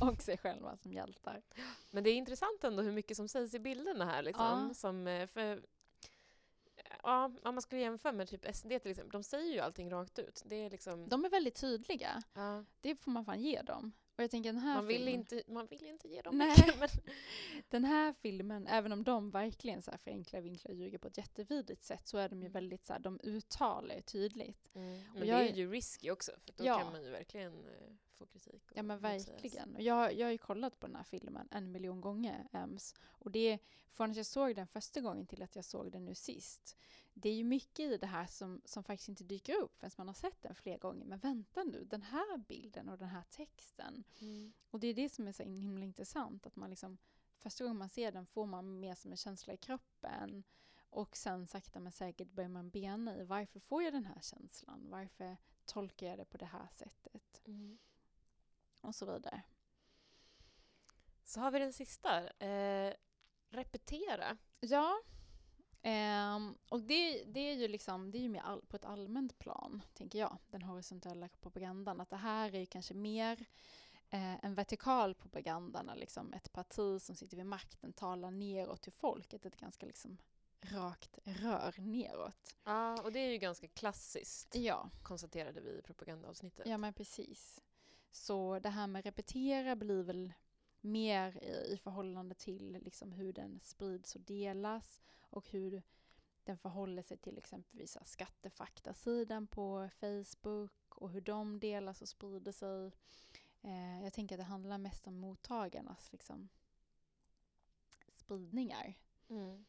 [0.00, 1.42] och sig själva som hjältar.
[1.90, 4.22] Men det är intressant ändå hur mycket som sägs i bilderna här.
[4.22, 4.74] Liksom, Ja.
[4.74, 5.62] som, eh, för,
[7.02, 10.18] ja, om man skulle jämföra med typ SD till exempel, de säger ju allting rakt
[10.18, 10.42] ut.
[10.44, 12.22] Det är liksom, De är väldigt tydliga.
[12.34, 13.92] ja, Det får man fan ge dem.
[14.22, 16.48] Och jag tänker den här man, vill filmen, inte, man vill inte ge dem Nej.
[16.58, 16.78] mycket.
[16.80, 16.88] Men,
[17.68, 21.18] den här filmen, även om de verkligen så här förenklar, vinklar och ljuger på ett
[21.18, 22.52] jättevidrigt sätt så är de ju Mm.
[22.52, 24.68] väldigt så här, de uttalar ju tydligt.
[24.72, 26.78] men Och det jag är är- ju risky också, för då Ja.
[26.78, 28.62] kan man ju verkligen eh, få kritik.
[28.74, 29.74] Ja men verkligen.
[29.76, 32.94] Och jag, jag har ju kollat på den här filmen en miljon gånger, Ems.
[33.02, 33.58] Och det,
[33.90, 36.76] från att jag såg den första gången till att jag såg den nu sist.
[37.14, 40.06] Det är ju mycket i det här som, som faktiskt inte dyker upp förrän man
[40.06, 41.04] har sett den flera gånger.
[41.04, 44.04] Men vänta nu, den här bilden och den här texten.
[44.20, 44.52] Mm.
[44.70, 46.46] Och det är det som är så himla intressant.
[46.46, 46.98] Att man liksom,
[47.36, 50.44] första gången man ser den får man mer som en känsla i kroppen.
[50.92, 54.86] Och sen sakta men säkert börjar man bena i varför får jag den här känslan?
[54.90, 57.42] Varför tolkar jag det på det här sättet?
[57.44, 57.78] Mm.
[58.82, 59.42] Och så vidare.
[61.24, 62.28] Så har vi den sista.
[62.46, 62.94] Eh,
[63.50, 64.36] repetera.
[64.60, 65.02] Ja.
[65.82, 69.38] Ehm, och det, det är ju liksom, det är ju mer all, på ett allmänt
[69.38, 72.00] plan, tänker jag, den horisontella propagandan.
[72.00, 73.46] Att det här är ju kanske mer
[74.10, 78.92] eh, en vertikal propaganda när liksom ett parti som sitter vid makten talar neråt till
[78.92, 79.46] folket.
[79.46, 80.18] Ett ganska liksom
[80.60, 82.56] rakt rör neråt.
[82.64, 86.66] Ja, och det är ju ganska klassiskt, Ja, konstaterade vi i propagandaavsnittet.
[86.66, 87.60] ja men precis.
[88.12, 90.32] Så det här med repetera blir väl
[90.80, 95.82] mer i, i förhållande till liksom hur den sprids och delas och hur
[96.44, 102.92] den förhåller sig till exempelvis skattefaktasidan på Facebook och hur de delas och sprider sig.
[103.62, 106.48] Eh, jag tänker att det handlar mest om mottagarnas liksom,
[108.14, 108.94] spridningar
[109.32, 109.64] Mm,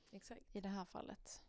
[0.52, 1.44] i det här fallet.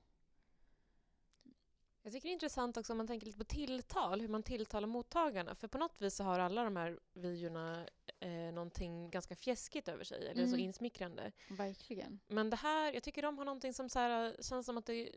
[2.06, 4.86] Jag tycker det är intressant också om man tänker lite på tilltal, hur man tilltalar
[4.88, 5.54] mottagarna.
[5.54, 7.86] För på något vis så har alla de här videorna
[8.20, 10.60] eh, någonting ganska fjäskigt över sig, eller så Mm.
[10.60, 11.32] insmickrande.
[11.50, 12.20] Verkligen.
[12.26, 15.10] Men det här, jag tycker de har någonting som så här, känns som att det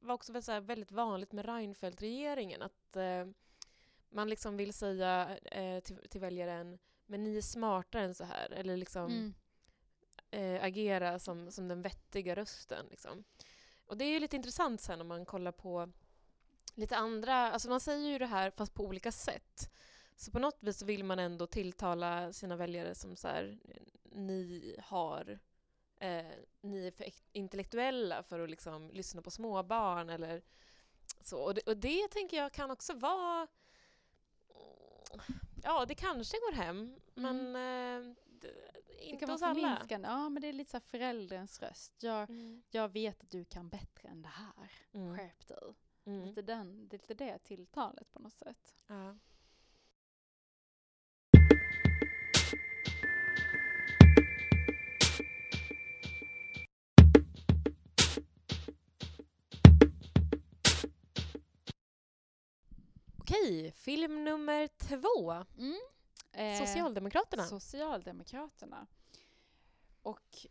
[0.00, 2.62] var också väldigt, så här, väldigt vanligt med Reinfeldt-regeringen.
[2.62, 3.26] Att eh,
[4.08, 8.50] man liksom vill säga eh, till, till väljaren, men ni är smartare än så här.
[8.52, 9.34] Eller liksom Mm.
[10.56, 12.86] eh, agera som, som den vettiga rösten.
[12.90, 13.24] Liksom.
[13.86, 15.90] Och det är ju lite intressant sen om man kollar på
[16.74, 19.70] lite andra, alltså man säger ju det här fast på olika sätt.
[20.16, 23.58] Så på något vis vill man ändå tilltala sina väljare som så här,
[24.04, 25.38] ni har
[25.98, 26.26] eh,
[26.60, 30.42] ni är för intellektuella för att liksom lyssna på småbarn eller
[31.20, 31.38] så.
[31.38, 33.46] Och det, och det tänker jag kan också vara
[35.62, 38.54] Ja, det kanske går hem, men eh, det,
[38.86, 39.86] Det inte kan hos vara alla.
[39.88, 41.92] Ja, men det är lite så förälderns röst.
[42.02, 42.62] Jag, Mm.
[42.70, 44.70] jag vet att du kan bättre än det här.
[44.92, 45.18] Mm.
[45.18, 45.74] Skärp dig.
[46.04, 46.24] Mm.
[46.24, 48.74] Lite, den, det är lite det tilltalet på något sätt.
[48.86, 49.16] Ja.
[63.18, 65.32] Okej, film nummer två.
[66.32, 67.42] Eh, Socialdemokraterna.
[67.42, 68.86] Socialdemokraterna.
[70.02, 70.46] Och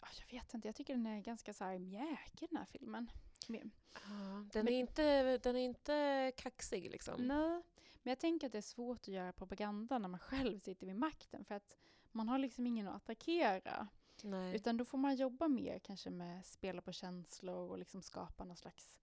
[0.00, 3.10] ja, jag vet inte, jag tycker den är ganska så här mjäkig den här filmen.
[3.48, 7.22] Men- Ja, den, Men- är inte, den är inte kaxig liksom.
[7.22, 7.62] Nej,
[8.02, 10.96] men jag tänker att det är svårt att göra propaganda när man själv sitter vid
[10.96, 11.76] makten för att
[12.12, 13.88] man har liksom ingen att attackera.
[14.22, 14.56] Nej.
[14.56, 18.56] Utan då får man jobba mer kanske med spela på känslor och liksom skapa någon
[18.56, 19.00] slags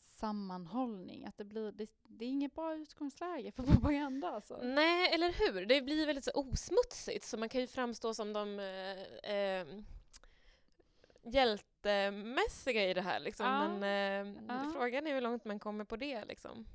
[0.00, 1.24] sammanhållning.
[1.24, 4.60] Att det, blir, det, det är inget bra utgångsläge för propaganda alltså.
[4.62, 5.66] Nej, eller hur?
[5.66, 9.66] Det blir väldigt så osmutsigt så man kan ju framstå som de eh, eh,
[11.84, 13.46] hjältemässiga i det här liksom.
[13.46, 13.68] Ja.
[13.78, 14.70] Men eh, Ja.
[14.74, 16.66] frågan är hur långt man kommer på det liksom.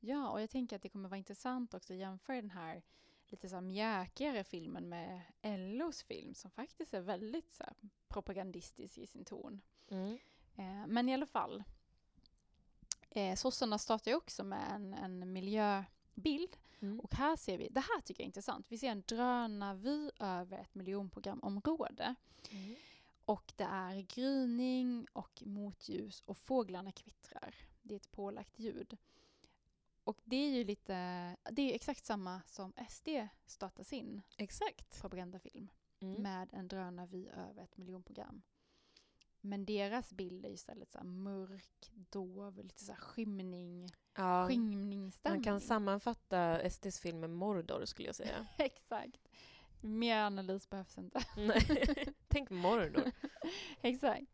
[0.00, 2.82] Ja, och jag tänker att det kommer vara intressant också att jämföra den här
[3.28, 5.20] lite så här mjäkigare filmen med
[5.78, 7.74] LOs film som faktiskt är väldigt så här
[8.08, 9.60] propagandistisk i sin ton.
[9.90, 10.18] Mm.
[10.56, 11.64] Eh, men i alla fall.
[13.10, 16.56] Eh, sossarna startar ju också med en, en miljöbild.
[16.80, 17.00] Mm.
[17.00, 20.58] Och här ser vi, det här tycker jag är intressant, vi ser en drönarvy över
[20.58, 22.14] ett miljonprogramområde.
[22.50, 22.74] Mm.
[23.24, 27.54] Och det är gryning och motljus och fåglarna kvittrar.
[27.82, 28.96] Det är ett pålagt ljud.
[30.04, 30.94] Och det är ju lite,
[31.50, 33.08] det är exakt samma som SD
[33.46, 35.00] startar sin Exakt.
[35.00, 35.68] propagandafilm
[36.00, 36.22] Mm.
[36.22, 38.42] med en drönarvy över ett miljonprogram.
[39.40, 45.38] Men deras bild är istället så mörk, dov, lite så här skymning, Ja, skymningsstämning.
[45.40, 48.46] man kan sammanfatta SDs film med Mordor skulle jag säga.
[48.58, 49.28] Exakt.
[49.84, 51.24] Mer analys behövs inte.
[52.28, 53.12] Tänk Mordor.
[53.82, 54.26] Exakt.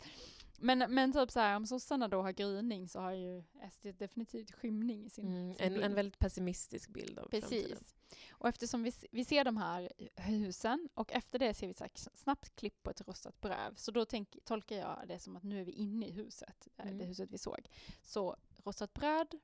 [0.63, 4.53] Men, men typ så här, om sossarna då har gryning så har ju SD definitivt
[4.53, 5.55] skymning i sin, Mm.
[5.55, 5.85] sin En, bild.
[5.85, 7.69] en väldigt pessimistisk bild av framtiden.
[7.71, 7.95] Precis.
[8.31, 11.91] Och eftersom vi, vi ser de här husen och efter det ser vi så här
[12.15, 13.79] snabbt klipp på ett rostat bröd.
[13.79, 16.85] Så då tänk, tolkar jag det som att nu är vi inne i huset, eh,
[16.87, 16.99] Mm.
[16.99, 17.69] det huset vi såg.
[18.03, 19.35] Så rostat bröd,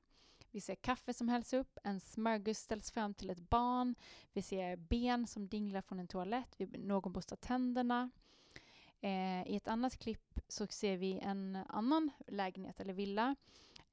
[0.51, 3.95] vi ser kaffe som hälls upp, en smörgås ställs fram till ett barn,
[4.33, 8.09] vi ser ben som dinglar från en toalett, vi, någon borstar tänderna.
[9.01, 13.35] Eh, I ett annat klipp så ser vi en annan lägenhet eller villa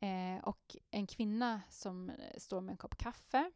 [0.01, 3.51] eh, och en kvinna som eh, står med en kopp kaffe.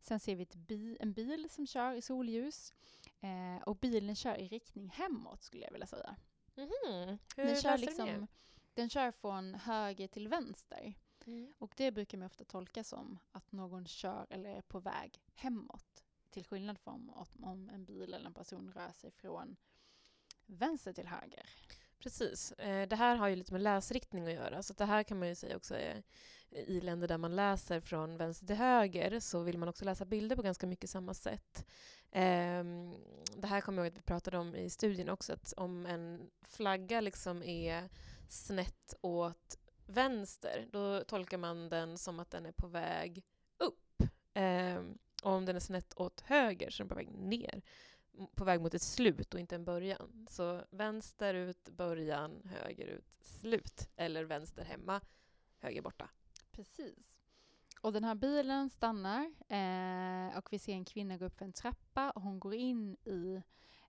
[0.00, 2.72] Sen ser vi bi- en bil som kör i solljus
[3.20, 6.16] eh, och bilen kör i riktning hemåt skulle jag vilja säga.
[6.56, 7.18] Mhm.
[7.36, 8.26] Hur Den kör, liksom, det?
[8.74, 10.94] den kör från höger till vänster.
[11.26, 11.54] Mm.
[11.58, 16.04] Och det brukar man ofta tolka som att någon kör eller är på väg hemåt.
[16.30, 17.10] Till skillnad från
[17.40, 19.56] om, en bil eller en person rör sig från
[20.46, 21.48] vänster till höger.
[21.98, 22.52] Precis.
[22.52, 24.62] Eh, det här har ju lite med läsriktning att göra.
[24.62, 26.02] Så det här kan man ju säga också är
[26.50, 30.36] i länder där man läser från vänster till höger så vill man också läsa bilder
[30.36, 31.66] på ganska mycket samma sätt.
[32.12, 32.94] Um,
[33.36, 36.30] det här kommer jag ihåg att vi pratade om i studien också, att om en
[36.48, 37.88] flagga liksom är
[38.28, 43.24] snett åt vänster, då tolkar man den som att den är på väg
[43.58, 44.02] upp.
[44.34, 44.82] Eh,
[45.22, 47.62] och om den är snett åt höger så är den på väg ner.
[48.34, 50.26] På väg mot ett slut och inte en början.
[50.30, 53.88] Så vänster ut, början, höger ut, slut.
[53.96, 55.00] Eller vänster hemma,
[55.58, 56.08] höger borta.
[56.52, 57.16] Precis.
[57.80, 61.52] Och den här bilen stannar eh, och vi ser en kvinna gå upp för en
[61.52, 63.42] trappa och hon går in i,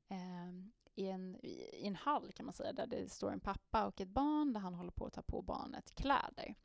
[0.07, 0.49] eh,
[0.95, 4.09] i, en, i en hall kan man säga där det står en pappa och ett
[4.09, 6.55] barn där han håller på att ta på barnet kläder.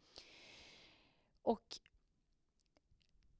[1.43, 1.81] Och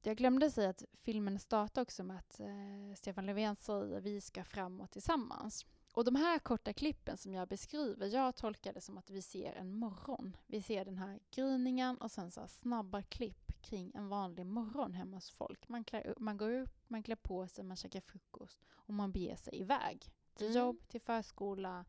[0.01, 4.43] jag glömde säga att filmen startar också med att eh, Stefan Löfven säger vi ska
[4.43, 5.65] framåt tillsammans.
[5.93, 9.53] Och de här korta klippen som jag beskriver, jag tolkar det som att vi ser
[9.53, 10.37] en morgon.
[10.47, 15.17] Vi ser den här gryningen och sen så snabba klipp kring en vanlig morgon hemma
[15.17, 15.69] hos folk.
[15.69, 19.35] Man, klär, man går upp, man klär på sig, man käkar frukost och man beger
[19.35, 20.11] sig iväg.
[20.41, 20.59] Till mm.
[20.59, 21.85] jobb, till förskola,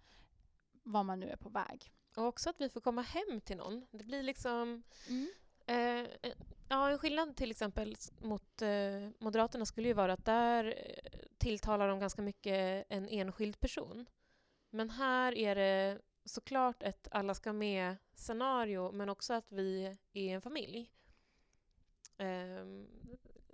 [0.82, 1.92] var man nu är på väg.
[2.16, 3.86] Och också att vi får komma hem till någon.
[3.90, 4.82] Det blir liksom...
[5.08, 5.28] Mm.
[5.66, 6.34] Eh, eh
[6.68, 11.88] ja, en skillnad till exempel mot eh, Moderaterna skulle ju vara att där eh, tilltalar
[11.88, 14.06] de ganska mycket en enskild person.
[14.70, 20.42] Men här är det såklart ett alla ska med-scenario, men också att vi är en
[20.42, 20.90] familj.
[22.18, 22.88] Um,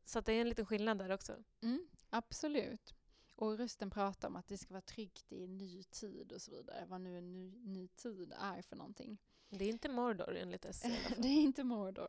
[0.05, 1.37] så det är en liten skillnad där också.
[1.63, 2.95] Mm, absolut.
[3.39, 6.51] Och rösten pratar om att det ska vara tryggt i en ny tid och så
[6.51, 6.87] vidare.
[6.89, 9.19] Vad nu en ny, ny tid är för någonting.
[9.49, 10.97] Det är inte Mordor enligt Esse.
[11.19, 12.09] det är inte Mordor.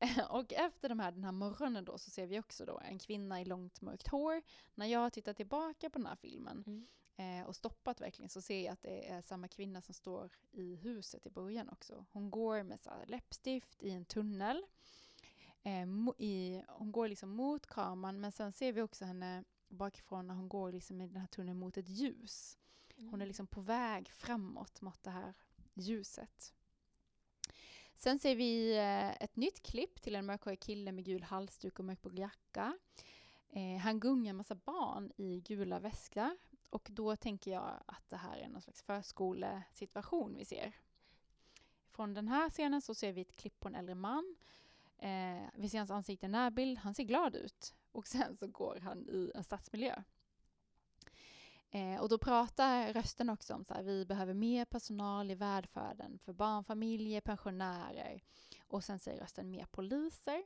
[0.30, 3.40] Och efter de här, den här morgonen då så ser vi också då en kvinna
[3.40, 4.42] i långt mörkt hår.
[4.74, 7.40] När jag tittar tillbaka på den här filmen mm.
[7.40, 10.74] eh, och stoppat verkligen så ser jag att det är samma kvinna som står i
[10.76, 12.06] huset i början också.
[12.12, 14.66] Hon går med så läppstift i en tunnel.
[15.62, 15.86] Eh,
[16.18, 20.48] i, hon går liksom mot kameran men sen ser vi också henne bakifrån när hon
[20.48, 22.58] går liksom i den här tunneln mot ett ljus.
[22.96, 23.28] Hon är mm.
[23.28, 25.34] liksom på väg framåt mot det här
[25.74, 26.54] ljuset.
[27.94, 31.84] Sen ser vi eh, ett nytt klipp till en mörkhårig kille med gul halsduk och
[31.84, 32.78] mörkblå jacka.
[33.50, 36.36] Eh, han gungar en massa barn i gula väskor
[36.70, 40.72] och då tänker jag att det här är någon slags förskolesituation vi ser.
[41.90, 44.36] Från den här scenen så ser vi ett klipp på en äldre man.
[44.98, 48.80] Eh, vi ser hans ansikte i närbild, han ser glad ut och sen så går
[48.82, 50.02] han i en stadsmiljö.
[51.70, 56.32] Eh, och då pratar rösten också om att vi behöver mer personal i välfärden för
[56.32, 58.22] barnfamiljer, pensionärer.
[58.66, 60.44] Och sen säger rösten mer poliser.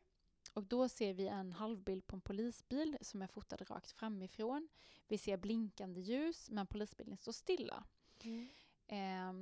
[0.53, 4.69] Och då ser vi en halvbild på en polisbil som är fotad rakt framifrån.
[5.09, 7.85] Vi ser blinkande ljus, men polisbilen står stilla.
[8.23, 8.49] Mm.
[8.87, 9.33] Eh,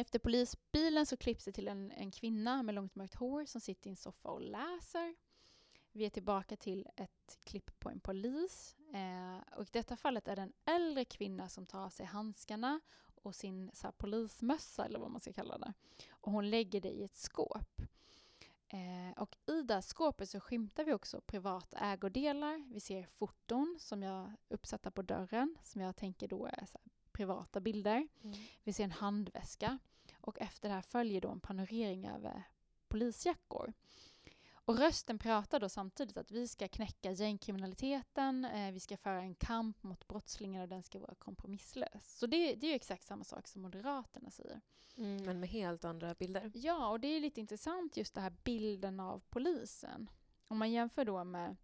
[0.00, 3.88] efter polisbilen så klipps det till en, en kvinna med långt mörkt hår som sitter
[3.88, 5.14] i en soffa och läser.
[5.92, 8.76] Vi är tillbaka till ett klipp på en polis.
[8.92, 12.80] Eh, och I detta fallet är det en äldre kvinna som tar av sig handskarna
[13.22, 15.72] och sin så här, polismössa, eller vad man ska kalla det.
[16.10, 17.82] Och hon lägger det i ett skåp.
[18.68, 22.64] Eh, och i det skåpet så skymtar vi också privata ägodelar.
[22.72, 26.68] Vi ser foton som jag uppsatta på dörren, som jag tänker då är här,
[27.12, 28.08] privata bilder.
[28.22, 28.36] Mm.
[28.64, 29.78] Vi ser en handväska.
[30.14, 32.42] Och efter det här följer då en panorering över
[32.88, 33.72] polisjackor.
[34.70, 39.34] Och rösten pratar då samtidigt att vi ska knäcka gängkriminaliteten, eh, vi ska föra en
[39.34, 42.18] kamp mot brottslingar och den ska vara kompromisslös.
[42.18, 44.60] Så det, det är ju exakt samma sak som Moderaterna säger.
[44.96, 46.50] Mm, men med helt andra bilder.
[46.54, 50.10] Ja, och det är lite intressant just det här bilden av polisen.
[50.48, 51.56] Om man jämför då med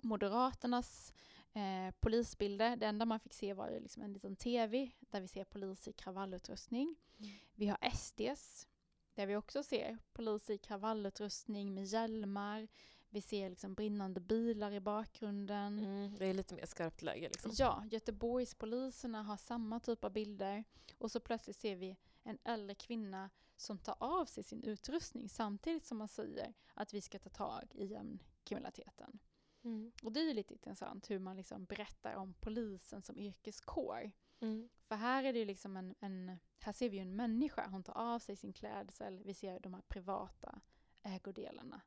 [0.00, 1.12] Moderaternas
[1.52, 5.28] eh, polisbilder, det enda man fick se var ju liksom en liten TV där vi
[5.28, 6.96] ser polis i kravallutrustning.
[7.18, 7.32] Mm.
[7.54, 8.66] Vi har SDs
[9.14, 12.68] där vi också ser poliser i kravallutrustning med hjälmar.
[13.10, 15.78] Vi ser liksom brinnande bilar i bakgrunden.
[15.78, 17.28] Mm, det är lite mer skarpt läge.
[17.28, 17.50] Liksom.
[17.54, 20.64] Ja, Göteborgspoliserna har samma typ av bilder.
[20.98, 25.86] Och så plötsligt ser vi en äldre kvinna som tar av sig sin utrustning samtidigt
[25.86, 27.98] som man säger att vi ska ta tag i
[28.44, 29.18] kriminaliteten.
[29.64, 29.92] Mm.
[30.02, 34.12] Och det är lite intressant hur man liksom berättar om polisen som yrkeskår.
[34.40, 34.68] Mm.
[34.88, 38.18] För här är det liksom en, en, här ser vi en människa, hon tar av
[38.18, 40.60] sig sin klädsel, vi ser de här privata
[41.02, 41.80] ägodelarna.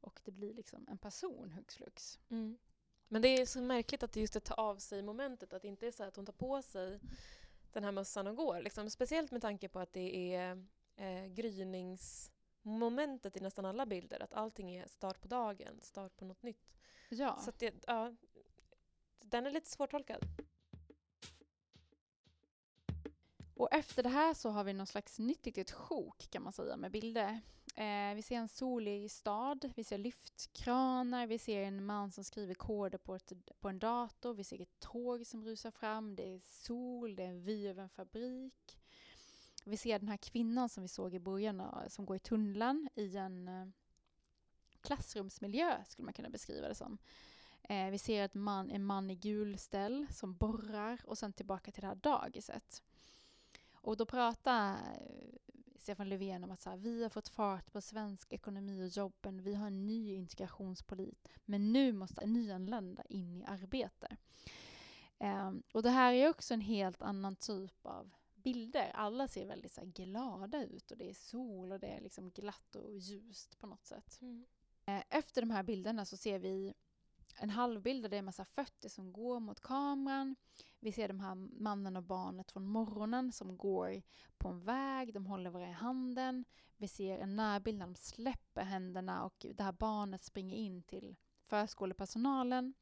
[0.00, 2.18] Och det blir liksom en person hux flux.
[2.28, 2.58] Mm.
[3.08, 5.68] Men det är så märkligt att det just det tar av sig momentet, att det
[5.68, 7.00] inte är så att hon tar på sig
[7.72, 8.60] den här mössan och går.
[8.60, 8.90] Liksom.
[8.90, 14.70] Speciellt med tanke på att det är eh, gryningsmomentet i nästan alla bilder, att allting
[14.70, 16.74] är start på dagen, start på något nytt.
[17.08, 17.40] Ja.
[17.44, 18.14] Så det, ja,
[19.20, 20.24] den är lite svårtolkad.
[23.58, 26.76] Och efter det här så har vi någon slags nytt litet sjok kan man säga
[26.76, 27.40] med bilder.
[27.74, 32.54] Eh, vi ser en solig stad, vi ser lyftkranar, vi ser en man som skriver
[32.54, 36.40] koder på, ett, på en dator, vi ser ett tåg som rusar fram, det är
[36.44, 38.78] sol, det är en vy över en fabrik.
[39.64, 43.16] Vi ser den här kvinnan som vi såg i början som går i tunneln i
[43.16, 43.66] en eh,
[44.80, 46.98] klassrumsmiljö skulle man kunna beskriva det som.
[47.62, 51.80] Eh, vi ser ett man, en man i gulställ som borrar och sen tillbaka till
[51.80, 52.82] det här dagiset.
[53.88, 57.80] Och då pratar eh, Stefan Löfven om att så här, vi har fått fart på
[57.80, 63.44] svensk ekonomi och jobben, vi har en ny integrationspolit, men nu måste nyanlända in i
[63.44, 64.16] arbete.
[65.18, 68.90] Um, och det här är också en helt annan typ av bilder.
[68.94, 72.74] Alla ser väldigt så glada ut och det är sol och det är liksom glatt
[72.74, 74.18] och ljust på något sätt.
[74.20, 74.46] Mm.
[74.86, 76.74] Eh, efter de här bilderna så ser vi
[77.36, 80.36] en halvbild där det är en massa fötter som går mot kameran.
[80.80, 84.02] Vi ser de här mannen och barnet från morgonen som går
[84.38, 86.44] på en väg, de håller varandra i handen.
[86.76, 91.16] Vi ser en närbild när de släpper händerna och det här barnet springer in till
[91.46, 92.74] förskolepersonalen.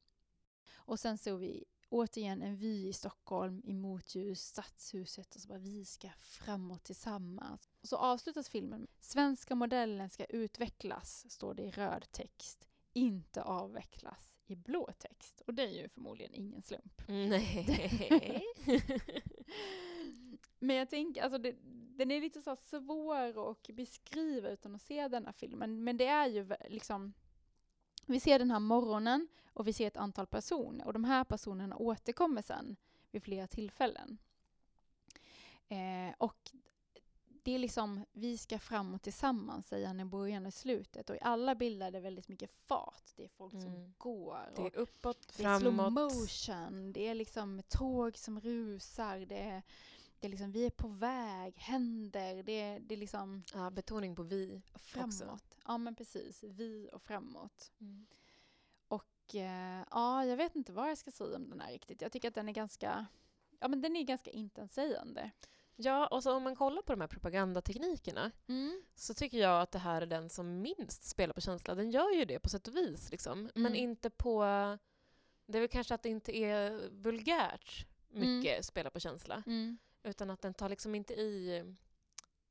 [0.75, 5.59] Och sen ser vi återigen en vy i Stockholm i motljus, stadshuset och så bara
[5.59, 7.69] vi ska framåt tillsammans.
[7.81, 13.43] Och så avslutas filmen med Svenska modellen ska utvecklas, står det i röd text, inte
[13.43, 15.43] avvecklas i blå text.
[15.47, 17.03] Och det är ju förmodligen ingen slump.
[17.09, 18.45] Nej.
[20.59, 21.55] Men jag tänker, alltså det,
[21.97, 25.85] den är lite så svår att beskriva utan att se denna filmen.
[25.85, 27.13] Men det är ju liksom,
[28.07, 31.77] vi ser den här morgonen och vi ser ett antal personer och de här personerna
[31.77, 32.77] återkommer sen
[33.11, 34.19] vid flera tillfällen.
[35.69, 36.51] Eh, och
[37.47, 41.11] det är liksom, vi ska framåt tillsammans, säger han i början och slutet.
[41.11, 43.13] Och i alla bilder är det väldigt mycket fart.
[43.17, 43.65] Det är folk mm.
[43.65, 44.53] som går.
[44.57, 46.93] Det är uppåt, det är slow motion.
[46.93, 49.19] Det är liksom tåg som rusar.
[49.19, 49.63] Det är,
[50.19, 52.43] det är liksom, vi är på väg, händer.
[52.43, 53.43] Det är, det är liksom...
[53.55, 55.23] Ja, betoning på vi Framåt.
[55.23, 55.39] Också.
[55.67, 56.43] Ja, men precis.
[56.43, 57.73] Vi och framåt.
[57.81, 58.07] Mm.
[58.89, 62.03] Och eh, ja, jag vet inte vad jag ska säga om den här riktigt.
[62.03, 63.07] Jag tycker att den är ganska,
[63.61, 65.31] ja men den är ganska intetsägande.
[65.77, 68.83] Ja, och så om man kollar på de här propagandateknikerna mm.
[68.95, 71.75] så tycker jag att det här är den som minst spelar på känsla.
[71.75, 73.39] Den gör ju det på sätt och vis, liksom.
[73.39, 73.51] Mm.
[73.55, 74.43] men inte på...
[75.47, 78.63] Det är väl kanske att det inte är vulgärt mycket mm.
[78.63, 79.43] spela på känsla.
[79.47, 79.79] Mm.
[80.03, 81.59] Utan att den tar liksom inte i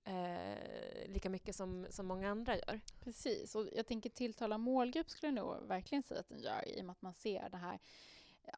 [0.04, 2.82] eh, lika mycket som, som många andra gör.
[3.00, 6.82] Precis, och jag tänker tilltala målgrupp skulle jag nog verkligen säga att den gör i
[6.82, 7.80] och med att man ser det här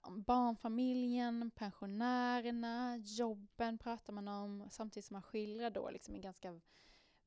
[0.09, 6.59] barnfamiljen, pensionärerna, jobben pratar man om samtidigt som man skildrar då liksom en ganska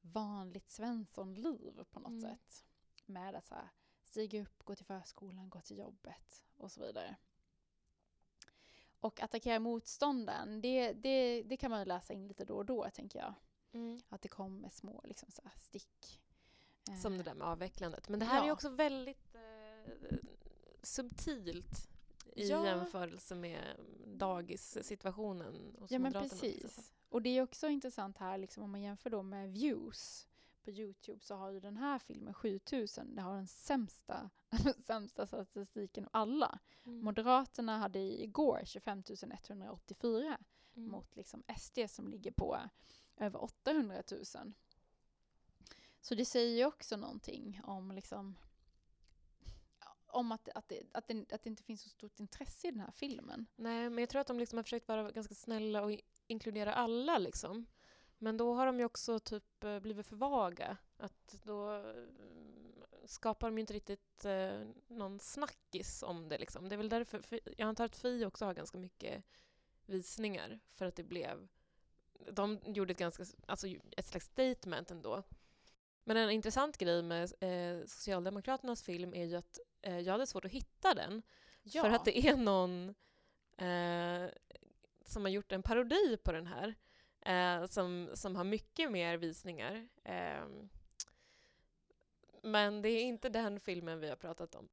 [0.01, 2.21] vanligt svenssonliv på något mm.
[2.21, 2.65] sätt.
[3.07, 3.69] Med att så här,
[4.05, 7.17] stiga upp, gå till förskolan, gå till jobbet och så vidare.
[9.01, 12.91] Och attackera motstånden, det, det, det kan man ju läsa in lite då och då
[12.91, 13.35] tänker jag.
[13.73, 14.01] Mm.
[14.09, 16.21] Att det kommer små liksom, så stick.
[17.03, 18.09] Som det där med avvecklandet.
[18.09, 18.47] Men det här ja.
[18.47, 19.93] är också väldigt eh,
[20.83, 21.91] subtilt
[22.33, 22.65] i ja.
[22.65, 26.93] jämförelse med dagissituationen hos Ja men precis.
[27.09, 30.29] Och det är också intressant här liksom, om man jämför då med views
[30.65, 34.31] på Youtube så har ju den här filmen 7000, det har den sämsta,
[34.87, 36.59] sämsta statistiken av alla.
[36.85, 37.05] Mm.
[37.05, 39.03] Moderaterna hade igår 25
[39.49, 40.39] 184
[40.77, 40.91] mm.
[40.91, 42.59] mot liksom SD som ligger på
[43.17, 44.53] över 800 000.
[46.01, 48.37] Så det säger ju också någonting om liksom
[50.13, 52.81] om att, att, det, att, det, att det inte finns så stort intresse i den
[52.81, 53.47] här filmen.
[53.57, 55.91] Nej, men jag tror att de liksom har försökt vara ganska snälla och
[56.27, 57.19] inkludera alla.
[57.19, 57.67] Liksom.
[58.19, 60.77] Men då har de ju också typ eh, blivit för vaga.
[60.97, 66.39] Att då mm, skapar de ju inte riktigt eh, någon snackis om det.
[66.39, 66.69] Liksom.
[66.69, 69.25] Det är väl därför, jag antar att Fi också har ganska mycket
[69.87, 71.49] visningar för att det blev...
[72.33, 75.23] De gjorde ett, ganska, alltså ett slags statement ändå.
[76.05, 80.45] Men en intressant grej med eh, Socialdemokraternas film är ju att eh, jag hade svårt
[80.45, 81.23] att hitta den.
[81.63, 81.83] Ja.
[81.83, 82.95] För att det är någon
[83.57, 84.31] eh,
[85.05, 86.75] som har gjort en parodi på den här.
[87.21, 89.89] Eh, som, som har mycket mer visningar.
[90.05, 90.69] Ehm,
[92.43, 94.69] men det är inte den filmen vi har pratat om.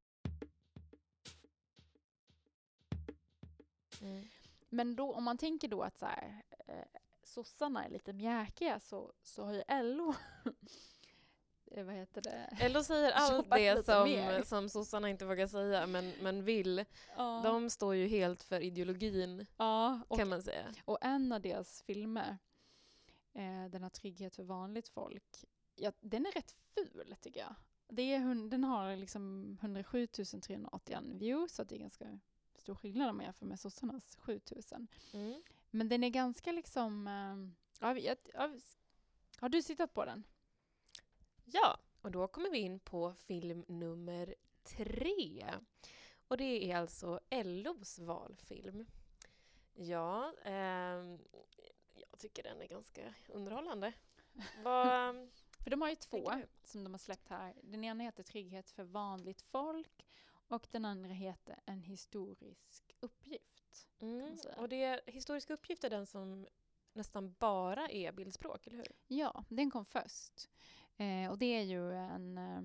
[4.00, 4.28] Mm.
[4.68, 9.12] Men då, om man tänker då att så här, eh, sossarna är lite mjäkiga så,
[9.22, 10.14] så har ju LO
[11.76, 12.68] vad heter det?
[12.68, 16.84] LO säger allt det som, som sossarna inte vågar säga men, men vill.
[17.16, 17.40] Ja.
[17.44, 20.74] De står ju helt för ideologin ja, och, kan man säga.
[20.84, 22.38] Och en av deras filmer,
[23.34, 25.44] eh, den har trygghet för vanligt folk,
[25.74, 27.54] ja, den är rätt ful tycker jag.
[27.88, 32.18] Det är, den har liksom 107 381 views, så det är ganska
[32.54, 34.88] stor skillnad om man jämför med sossarnas 7000.
[35.12, 35.42] Mm.
[35.70, 37.06] Men den är ganska liksom...
[37.80, 38.50] eh, jag- ja,
[39.38, 40.24] har du tittat på den?
[41.52, 45.44] Ja, och då kommer vi in på film nummer tre.
[46.28, 48.86] Och det är alltså LOs valfilm.
[49.74, 51.18] Ja, ehm,
[51.94, 53.92] jag tycker den är ganska underhållande.
[54.62, 55.28] Vad
[55.62, 56.32] För de har ju två
[56.64, 57.54] som de har släppt här.
[57.62, 60.06] Den ena heter Trygghet för vanligt folk
[60.48, 63.88] och den andra heter En historisk uppgift.
[63.98, 66.46] Mm, och det historiska uppgift är den som
[66.92, 68.92] nästan bara är bildspråk, eller hur?
[69.06, 70.48] Ja, den kom först.
[70.98, 72.38] Eh, och det är ju en...
[72.38, 72.62] Eh,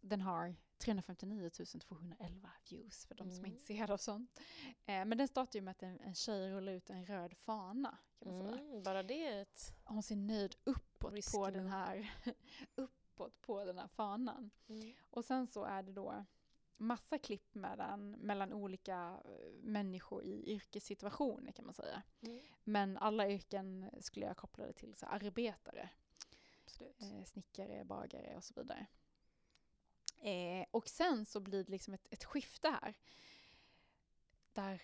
[0.00, 3.52] den har 359 211 views för de som är Mm.
[3.52, 4.40] intresserade av sånt.
[4.86, 7.98] Eh, men den startar ju med att en, en tjej rullar ut en röd fana.
[8.22, 8.60] Kan man säga.
[8.60, 9.72] Mm, bara det.
[9.84, 12.14] Hon ser nöjd uppåt Risky på den här
[12.74, 14.50] uppåt på den här fanan.
[14.68, 14.92] Mm.
[15.00, 16.24] Och sen så är det då
[16.76, 22.02] massa klipp mellan, mellan olika eh, människor i yrkessituationer kan man säga.
[22.20, 22.40] Mm.
[22.64, 25.88] Men alla yrken skulle jag koppla det till så arbetare,
[26.80, 27.02] Absolut.
[27.02, 28.86] eh, snickare, bagare och så vidare.
[30.16, 32.94] Eh, och sen så blir det liksom ett, ett skifte här.
[34.52, 34.82] Där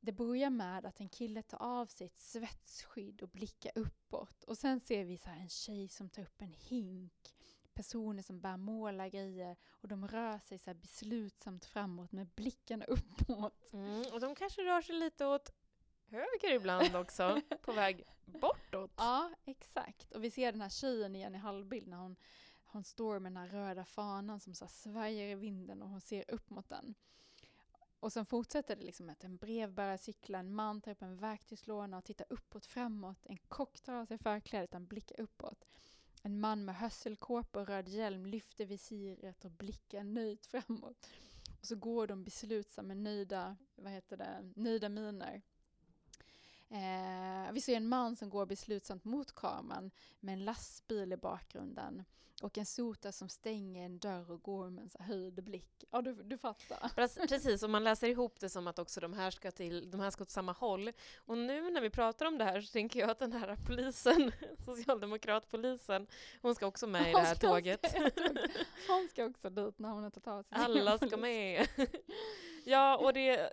[0.00, 4.44] det börjar med att en kille tar av sig ett svetsskydd och blickar uppåt.
[4.44, 7.34] Och sen ser vi så här en tjej som tar upp en hink.
[7.72, 13.72] Personer som bär målargrejer och de rör sig så beslutsamt framåt med blickarna uppåt.
[13.72, 15.52] Mm, och de kanske rör sig lite åt
[16.10, 18.90] höger ibland också, på väg bortåt.
[18.96, 20.12] Ja, exakt.
[20.12, 22.16] Och vi ser den här tjejen igen i halvbild när hon,
[22.64, 26.24] hon står med den här röda fanan som så svajar i vinden och hon ser
[26.30, 26.94] upp mot den.
[28.00, 31.96] Och sen fortsätter det liksom att en brevbärare cyklar, en man tar upp en verktygslåda
[31.96, 35.64] och tittar uppåt framåt, en kock tar av sig förklädet och blickar uppåt.
[36.22, 41.08] En man med hörselkåpa och röd hjälm lyfter visiret och blickar nöjt framåt.
[41.60, 45.42] Och så går de beslutsamma, nöjda, vad heter det, nöjda miner.
[46.70, 49.90] Eh, vi ser en man som går beslutsamt mot kameran
[50.20, 52.04] med en lastbil i bakgrunden
[52.42, 55.84] och en sota som stänger en dörr och går med en så höjd blick.
[55.90, 56.76] Ja, du, du fattar.
[56.96, 60.00] Prec- Precis, och man läser ihop det som att också de här ska till, de
[60.00, 60.92] här ska åt samma håll.
[61.16, 64.32] Och nu när vi pratar om det här så tänker jag att den här polisen,
[64.64, 66.06] socialdemokratpolisen,
[66.42, 67.94] hon ska också med i det här tåget.
[68.88, 71.66] Hon ska också dit när hon tagit av sig Alla ska med.
[72.64, 73.52] ja, och det,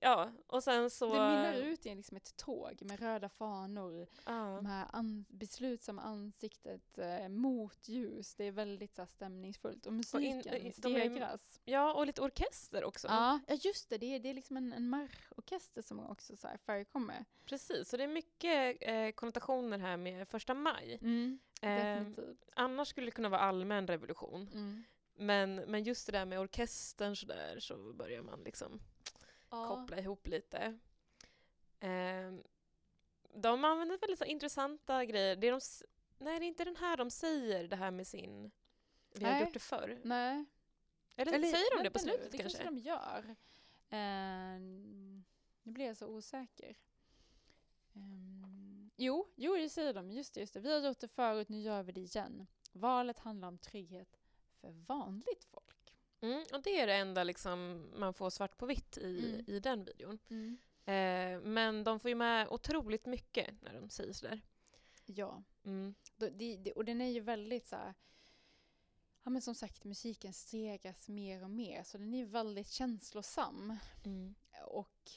[0.00, 1.04] ja, och sen så...
[1.06, 4.32] Det mynnar ut i liksom ett tåg med röda fanor, Ja.
[4.56, 8.34] de här an- beslutsamma ansiktet eh, mot ljus.
[8.34, 9.86] Det är väldigt så här, stämningsfullt.
[9.86, 11.60] Och in- musiken de är- stegras.
[11.64, 13.08] ja, och lite orkester också.
[13.08, 13.98] Ja, ja, just det.
[13.98, 17.24] Det är, det är liksom en, en marschorkester som också så här förekommer.
[17.44, 20.98] Precis, så det är mycket eh, konnotationer här med första maj.
[21.02, 22.06] Mm, Eh,
[22.54, 24.48] annars skulle det kunna vara allmän revolution.
[24.54, 24.82] Mm.
[25.20, 28.80] Men, men just det där med orkestern så där så börjar man liksom
[29.50, 29.68] Ja.
[29.68, 30.78] koppla ihop lite.
[31.80, 32.42] Ehm,
[33.34, 35.36] de använder väldigt så intressanta grejer.
[35.36, 35.60] Det är de,
[36.18, 38.50] nej, det är inte den här de säger, det här med sin...
[39.14, 39.40] Vi har Nej.
[39.40, 40.00] gjort det förr.
[40.04, 40.44] Nej.
[41.16, 42.58] Eller, säger de det på nu, slutet det kanske?
[42.58, 43.36] kanske de gör.
[43.92, 44.60] Uh,
[45.62, 46.76] nu blir jag så osäker.
[47.94, 50.10] Ehm, jo, jo, det säger de.
[50.10, 50.60] Just det, just det.
[50.60, 52.46] Vi har gjort det förut, nu gör vi det igen.
[52.72, 54.19] Valet handlar om trygghet
[54.60, 55.94] för vanligt folk.
[56.20, 59.44] Mm, och det är det enda liksom, man får svart på vitt i, Mm.
[59.46, 60.18] i den videon.
[60.84, 64.40] Eh, men de får ju med otroligt mycket när de säger sådär.
[65.06, 65.94] Ja, Mm.
[66.16, 67.94] Det, det, och den är ju väldigt så här,
[69.22, 73.76] ja men som sagt musiken stegras mer och mer så den är väldigt känslosam.
[74.04, 74.34] Mm.
[74.66, 75.10] Och,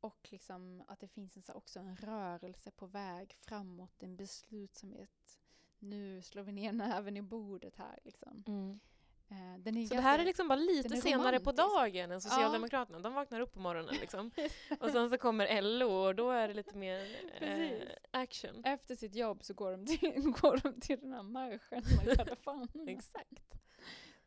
[0.00, 4.16] och liksom att det finns en, så här, också en rörelse på väg framåt, en
[4.16, 5.40] beslutsamhet.
[5.84, 8.44] Nu slår vi ner näven i bordet här liksom.
[8.46, 8.80] Mm.
[9.28, 12.98] Eh, Så det ganska- här är liksom bara lite senare på dagen än Socialdemokraterna.
[12.98, 14.30] De vaknar upp på morgonen liksom.
[14.80, 17.06] Och sen så kommer LO och då är det lite mer
[17.40, 18.64] eh, action.
[18.64, 22.88] Efter sitt jobb så går de till, går de till den här marschen med.
[22.88, 23.54] Exakt.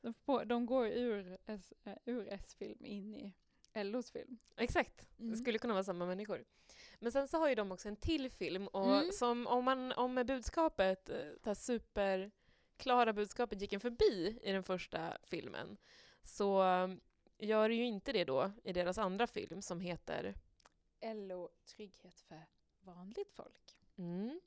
[0.02, 1.60] De, får- de går ur, eh,
[2.06, 3.34] ur S-film in i
[3.84, 4.38] LOs film.
[4.58, 5.08] Exakt.
[5.18, 5.36] Det Mm.
[5.36, 6.44] skulle kunna vara samma människor.
[7.00, 9.12] Men sen så har ju de också en till film och Mm.
[9.12, 14.64] som om, man, om budskapet, eh, det här superklara budskapet gick en förbi i den
[14.64, 15.78] första filmen
[16.24, 16.90] så eh,
[17.38, 20.34] gör det ju inte det då i deras andra film som heter
[21.02, 22.46] LO Trygghet för
[22.82, 23.78] vanligt folk.
[23.98, 24.40] mm,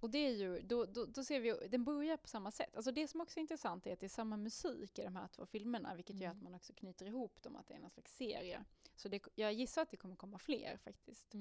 [0.00, 2.76] Och det är ju, då, då, då ser vi, den börjar på samma sätt.
[2.76, 5.28] Alltså det som också är intressant är att det är samma musik i de här
[5.28, 6.36] två filmerna, vilket gör Mm.
[6.36, 8.64] att man också knyter ihop dem, att det är någon slags serie.
[8.96, 11.34] Så det, jag gissar att det kommer komma fler faktiskt.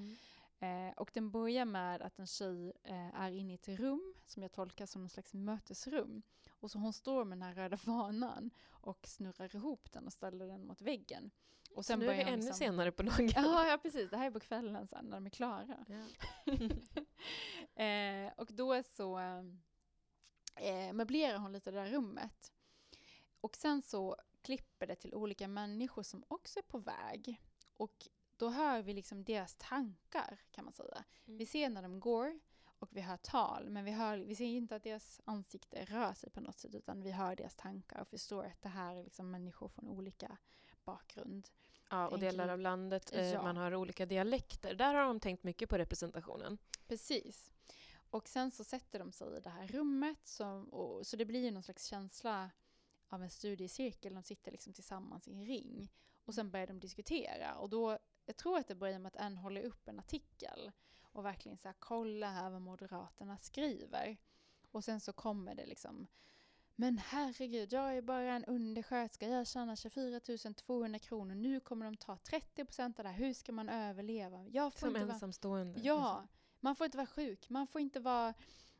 [0.59, 4.43] Eh, och den börjar med att en tjej eh, är inne i ett rum som
[4.43, 6.21] jag tolkar som någon slags mötesrum.
[6.49, 10.47] Och så hon står med den här röda fanan och snurrar ihop den och ställer
[10.47, 11.31] den mot väggen.
[11.75, 13.29] Och Så nu är vi ännu liksom- senare på dagen.
[13.35, 14.09] Ja, ja, precis.
[14.09, 15.85] Det här är på kvällen sen när de är klara.
[15.87, 16.05] Ja.
[17.83, 19.19] eh, och då så
[20.55, 22.51] eh, möblerar hon lite det där rummet.
[23.41, 27.41] Och sen så klipper det till olika människor som också är på väg.
[27.77, 28.07] Och
[28.37, 31.03] då hör vi liksom deras tankar kan man säga.
[31.25, 31.37] Mm.
[31.37, 32.39] Vi ser när de går
[32.79, 36.29] och vi hör tal, men vi, hör, vi ser inte att deras ansikte rör sig
[36.29, 39.31] på något sätt, utan vi hör deras tankar och förstår att det här är liksom
[39.31, 40.37] människor från olika
[40.85, 41.49] bakgrund.
[41.89, 43.43] Ja, och delar av landet, eh, Ja.
[43.43, 44.73] man har olika dialekter.
[44.73, 46.57] Där har de tänkt mycket på representationen.
[46.87, 47.51] Precis.
[48.09, 51.43] Och sen så sätter de sig i det här rummet, som, och, så det blir
[51.43, 52.49] ju någon slags känsla
[53.07, 54.13] av en studiecirkel.
[54.13, 55.91] De sitter liksom tillsammans i en ring.
[56.25, 57.55] Och sen börjar de diskutera.
[57.55, 60.71] Och då, jag tror att det börjar med att en håller upp en artikel
[61.01, 64.17] och verkligen så här, kolla här vad Moderaterna skriver.
[64.71, 66.07] Och sen så kommer det liksom
[66.75, 71.97] men herregud, jag är bara en undersköterska, jag tjänar 24 200 kronor, nu kommer de
[71.97, 74.45] ta 30 procent av det här, hur ska man överleva?
[74.47, 75.13] Jag får Som inte vara...
[75.13, 75.79] ensamstående.
[75.83, 76.27] Ja,
[76.59, 78.33] man får inte vara sjuk, man får inte vara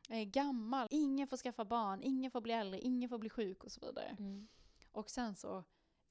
[0.10, 3.72] eh, gammal, ingen får skaffa barn, ingen får bli äldre, ingen får bli sjuk och
[3.72, 4.16] så vidare.
[4.20, 4.48] Mm.
[4.92, 5.64] Och sen så,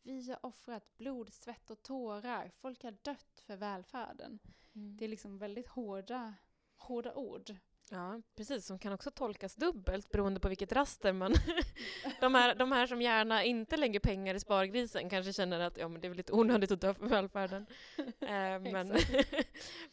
[0.02, 4.38] vi har offrat blod, svett och tårar, folk har dött för välfärden.
[4.74, 4.96] Mm.
[4.96, 6.34] Det är liksom väldigt hårda,
[6.76, 7.56] hårda ord.
[7.94, 8.66] Ja, precis.
[8.66, 11.34] Som kan också tolkas dubbelt beroende på vilket raster man...
[12.20, 15.88] de, här, de här som gärna inte lägger pengar i spargrisen kanske känner att ja,
[15.88, 17.66] men det är väl lite onödigt att dö för välfärden.
[18.20, 18.94] eh,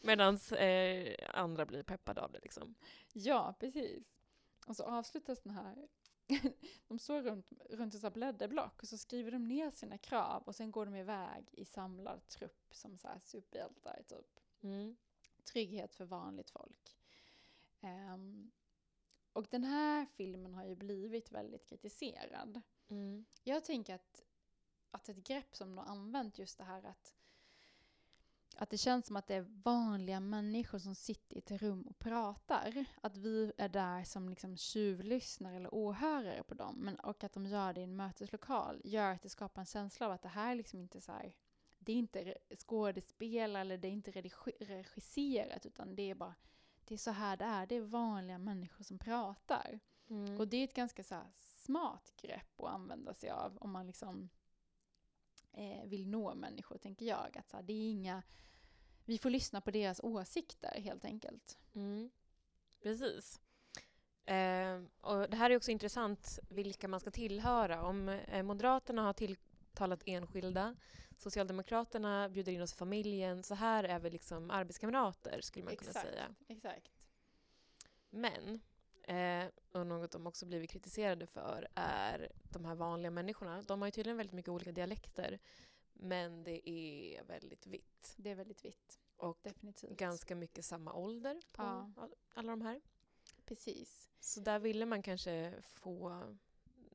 [0.00, 2.40] Medan eh, andra blir peppade av det.
[2.42, 2.74] Liksom.
[3.12, 4.04] Ja, precis.
[4.66, 5.88] Och så avslutas den här
[6.88, 10.70] de står runt, runt ett blädderblock och så skriver de ner sina krav och sen
[10.70, 14.40] går de iväg i samlad trupp som så här superhjältar typ.
[14.62, 14.96] Mm.
[15.44, 17.01] Trygghet för vanligt folk.
[17.82, 18.50] Ehm,
[19.32, 22.60] och den här filmen har ju blivit väldigt kritiserad.
[22.88, 23.24] Mm.
[23.42, 24.24] Jag tänker att,
[24.90, 27.14] att ett grepp som de har använt just det här att
[28.56, 31.98] att det känns som att det är vanliga människor som sitter i ett rum och
[31.98, 32.84] pratar.
[33.00, 36.76] Att vi är där som liksom tjuvlyssnare eller åhörare på dem.
[36.76, 40.06] Men, och att de gör det i en möteslokal gör att det skapar en känsla
[40.06, 41.32] av att det här är liksom inte så här,
[41.78, 46.34] det är inte skådespel eller det är inte regi- regisserat utan det är bara,
[46.84, 47.66] det är så här det är.
[47.66, 49.80] Det är vanliga människor som pratar.
[50.08, 50.40] Mm.
[50.40, 54.28] Och det är ett ganska så smart grepp att använda sig av om man liksom
[55.52, 57.38] eh, vill nå människor, tänker jag.
[57.38, 58.22] Att så här, det är inga,
[59.04, 61.58] vi får lyssna på deras åsikter helt enkelt.
[61.74, 62.10] Mm.
[62.82, 63.40] Precis.
[64.24, 67.82] Eh, och det här är också intressant vilka man ska tillhöra.
[67.82, 69.12] Om eh, Moderaterna har
[69.72, 70.76] tilltalat enskilda,
[71.18, 75.90] Socialdemokraterna bjuder in oss i familjen, så här är vi liksom arbetskamrater skulle man kunna
[75.90, 76.08] Exakt.
[76.08, 76.34] säga.
[76.48, 76.90] Exakt.
[78.10, 78.60] Men,
[79.02, 83.62] eh, och något de också blivit kritiserade för, är de här vanliga människorna.
[83.62, 85.38] De har ju tydligen väldigt mycket olika dialekter,
[85.92, 88.14] men det är väldigt vitt.
[88.16, 88.98] Det är väldigt vitt.
[89.16, 89.98] Och Definitivt.
[89.98, 91.92] ganska mycket samma ålder på Ja.
[91.96, 92.80] all- alla de här.
[93.44, 94.08] Precis.
[94.20, 96.24] Så där ville man kanske få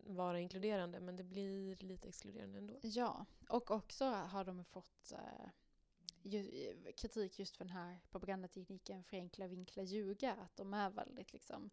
[0.08, 2.80] vara inkluderande, men det blir lite exkluderande ändå.
[2.82, 5.49] Ja, och också har de fått eh,
[6.24, 10.34] ju, kritik just för den här propagandatekniken förenkla, vinkla, ljuga.
[10.34, 11.70] Att de är väldigt liksom,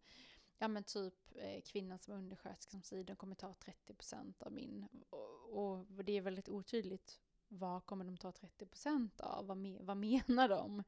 [0.57, 3.53] ja men typ eh, kvinnan som är undersköterska som säger de kommer ta
[3.87, 4.87] 30% av min.
[5.09, 9.47] Och, och det är väldigt otydligt vad kommer de ta 30% av?
[9.47, 10.83] Vad, me, vad menar de?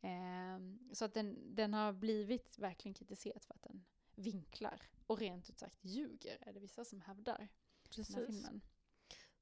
[0.00, 4.80] Ehm, så att den, den har blivit verkligen kritiserad för att den vinklar
[5.12, 7.38] och rent ut sagt ljuger, är det vissa som hävdar.
[7.38, 8.26] Den här Precis.
[8.26, 8.60] filmen.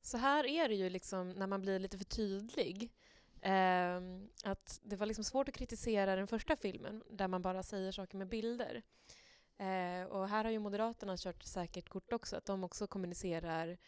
[0.02, 2.92] Så här är det ju liksom när man blir lite för tydlig.
[3.42, 7.92] Ehm, att det var liksom svårt att kritisera den första filmen där man bara säger
[7.92, 8.82] saker med bilder.
[9.56, 13.78] Eh, och här har ju Moderaterna kört säkert kort också, att de också kommunicerar eh,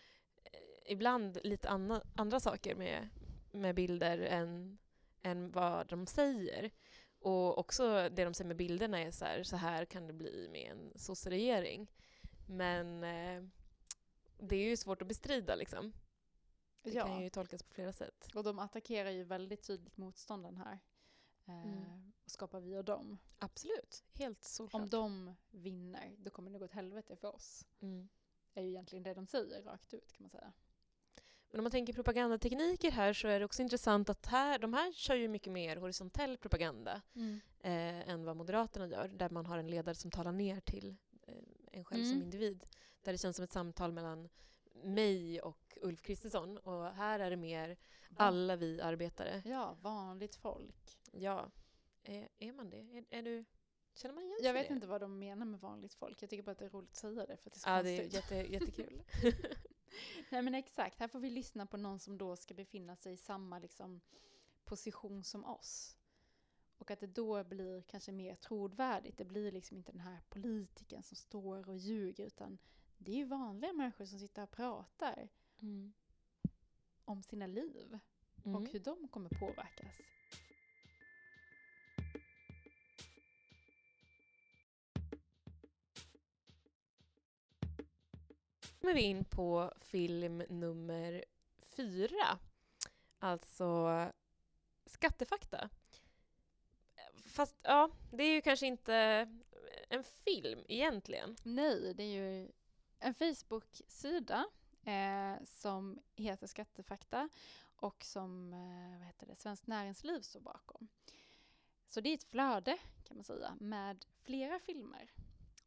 [0.92, 3.08] ibland lite anna, andra saker med,
[3.52, 4.78] med bilder än,
[5.22, 6.70] än vad de säger.
[7.22, 10.48] Och också det de säger med bilderna är så här, så här kan det bli
[10.52, 11.90] med en sosseregering.
[12.48, 13.44] Men eh,
[14.38, 15.92] det är ju svårt att bestrida liksom.
[16.82, 17.06] Det Ja.
[17.06, 18.28] kan ju tolkas på flera sätt.
[18.34, 20.72] Och de attackerar ju väldigt tydligt motståndaren här.
[21.46, 22.12] Eh, Mm.
[22.24, 23.18] Och skapar vi och dem.
[23.38, 24.82] Absolut, helt såklart.
[24.82, 27.66] Om de vinner, då kommer det gå åt helvete för oss.
[27.80, 28.08] Mm.
[28.54, 30.52] är ju egentligen det de säger rakt ut kan man säga.
[31.52, 34.92] Men om man tänker propagandatekniker här så är det också intressant att här, de här
[34.92, 37.02] kör ju mycket mer horisontell propaganda
[37.60, 40.96] eh, än vad Moderaterna gör, där man har en ledare som talar ner till
[41.26, 41.34] eh,
[41.72, 42.22] en själv som Mm.
[42.22, 42.66] individ.
[43.02, 44.28] Där det känns som ett samtal mellan
[44.84, 47.76] mig och Ulf Kristersson och här är det mer
[48.16, 49.42] alla vi arbetare.
[49.44, 50.98] Ja, vanligt folk.
[51.12, 51.50] Ja,
[52.02, 52.76] är, är man det?
[52.98, 53.44] Är, är du,
[53.94, 54.74] känner man igen Jag vet det?
[54.74, 56.22] inte vad de menar med vanligt folk.
[56.22, 57.68] Jag tycker bara att det är roligt att säga det för att det är så
[57.70, 59.02] Ja, det är jätte, jättekul.
[60.30, 63.16] Nej men exakt, här får vi lyssna på någon som då ska befinna sig i
[63.16, 64.00] samma liksom,
[64.64, 65.96] position som oss.
[66.78, 69.18] Och att det då blir kanske mer trovärdigt.
[69.18, 72.58] Det blir liksom inte den här politikern som står och ljuger utan
[72.98, 75.28] det är ju vanliga människor som sitter och pratar
[75.60, 75.92] Mm.
[77.04, 77.98] om sina liv
[78.44, 78.56] Mm.
[78.56, 79.96] och hur de kommer påverkas.
[88.82, 91.24] Kommer vi in på film nummer
[91.76, 92.38] fyra.
[93.18, 93.88] Alltså
[94.86, 95.68] skattefakta.
[97.14, 98.94] Fast ja, det är ju kanske inte
[99.88, 101.36] en film egentligen.
[101.42, 102.50] Nej, det är ju
[102.98, 104.46] en Facebook-sida
[104.84, 107.28] eh, som heter Skattefakta
[107.76, 110.88] och som eh, vad heter det, Svenskt Näringsliv står bakom.
[111.88, 115.10] Så det är ett flöde kan man säga med flera filmer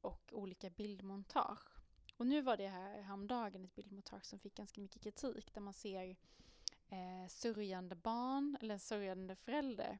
[0.02, 1.75] och olika bildmontage.
[2.18, 5.74] Och nu var det här häromdagen ett bildmontage som fick ganska mycket kritik där man
[5.74, 6.16] ser
[6.90, 10.00] eh, sörjande barn eller sörjande förälder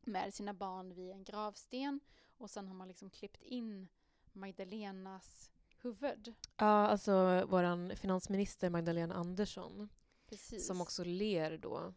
[0.00, 2.00] med sina barn vid en gravsten
[2.36, 3.88] och sen har man liksom klippt in
[4.32, 5.50] Magdalenas
[5.82, 6.34] huvud.
[6.56, 9.88] Ja, alltså våran finansminister Magdalena Andersson
[10.26, 10.66] Precis.
[10.66, 11.94] som också ler då.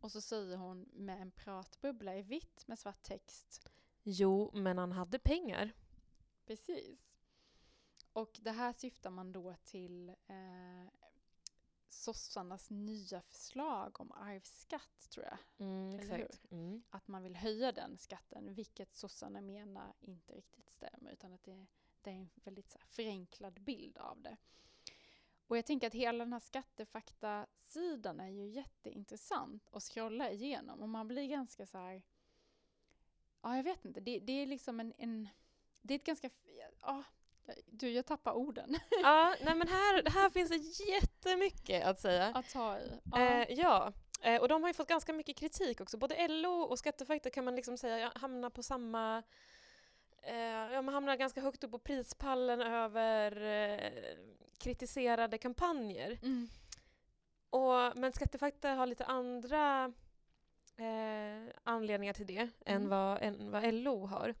[0.00, 3.70] Och så säger hon med en pratbubbla i vitt med svart text.
[4.02, 5.72] Jo, men han hade pengar.
[6.46, 7.07] Precis.
[8.12, 10.88] Och det här syftar man då till eh,
[11.88, 15.38] sossarnas nya förslag om arvsskatt tror jag.
[15.66, 16.50] Mm, exakt.
[16.50, 16.82] Mm.
[16.90, 21.66] Att man vill höja den skatten, vilket sossarna menar inte riktigt stämmer utan att det,
[22.02, 24.36] det är en väldigt så här, förenklad bild av det.
[25.46, 30.88] Och jag tänker att hela den här skattefakta-sidan är ju jätteintressant att scrolla igenom och
[30.88, 32.02] man blir ganska så här,
[33.42, 35.28] ja jag vet inte, det, det är liksom en, en,
[35.82, 36.30] det är ett ganska,
[36.80, 37.04] ja,
[37.66, 42.26] du jag tappar orden Ja, nej men här, här finns det jättemycket att säga.
[42.34, 42.92] att ta i.
[43.12, 43.18] Ja.
[43.20, 43.92] Eh, ja,
[44.22, 45.96] eh, och de har ju fått ganska mycket kritik också.
[45.98, 49.22] Både LO och Skattefakta kan man liksom säga hamnar på samma...
[50.22, 50.36] Eh,
[50.72, 53.90] ja, man hamnar ganska högt upp på prispallen över eh,
[54.58, 56.18] kritiserade kampanjer.
[56.22, 56.48] Mm.
[57.50, 59.92] Och, men Skattefakta har lite andra
[60.76, 62.88] eh, anledningar till det än, Mm.
[62.88, 64.34] vad, än vad LO har.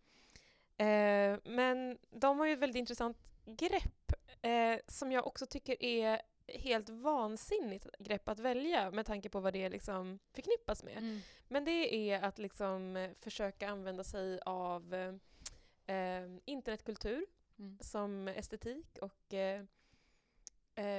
[0.78, 4.12] Eh, men de har ju ett väldigt intressant grepp
[4.42, 9.52] eh, som jag också tycker är helt vansinnigt grepp att välja med tanke på vad
[9.52, 10.98] det liksom förknippas med.
[10.98, 11.20] Mm.
[11.48, 17.26] Men det är att liksom eh, försöka använda sig av eh, eh, internetkultur
[17.60, 17.78] Mm.
[17.80, 19.34] som estetik och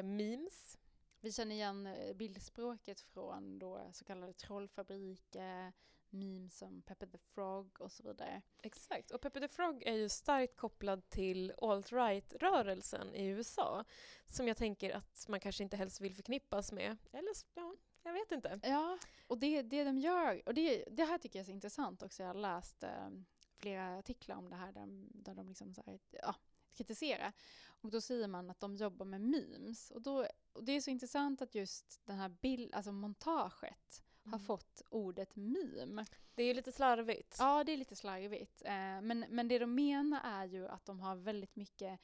[0.03, 0.77] memes.
[1.19, 5.73] Vi känner igen bildspråket från då så kallade trollfabriker,
[6.09, 8.41] memes som Pepper the Frog och så vidare.
[8.63, 9.11] Exakt.
[9.11, 13.85] Och Pepper the Frog är ju starkt kopplad till alt-right-rörelsen i USA
[14.25, 16.97] som jag tänker att man kanske inte helst vill förknippas med.
[17.11, 18.59] Eller, ja, jag vet inte.
[18.63, 18.97] Ja,
[19.27, 22.23] och det, det de gör, och det, det här tycker jag är så intressant också,
[22.23, 23.09] jag har läst eh,
[23.57, 26.35] flera artiklar om det här där, de- där de liksom så här, ja,
[26.75, 27.33] kritiserar.
[27.81, 29.91] Och då säger man att de jobbar med memes.
[29.91, 34.37] Och, då, och det är så intressant att just den här bild, alltså montaget har
[34.37, 34.45] Mm.
[34.45, 36.05] fått ordet meme.
[36.35, 37.35] Det är ju lite slarvigt.
[37.39, 38.61] Ja, det är lite slarvigt.
[38.65, 41.99] Eh, men, men det de menar är ju att de har väldigt mycket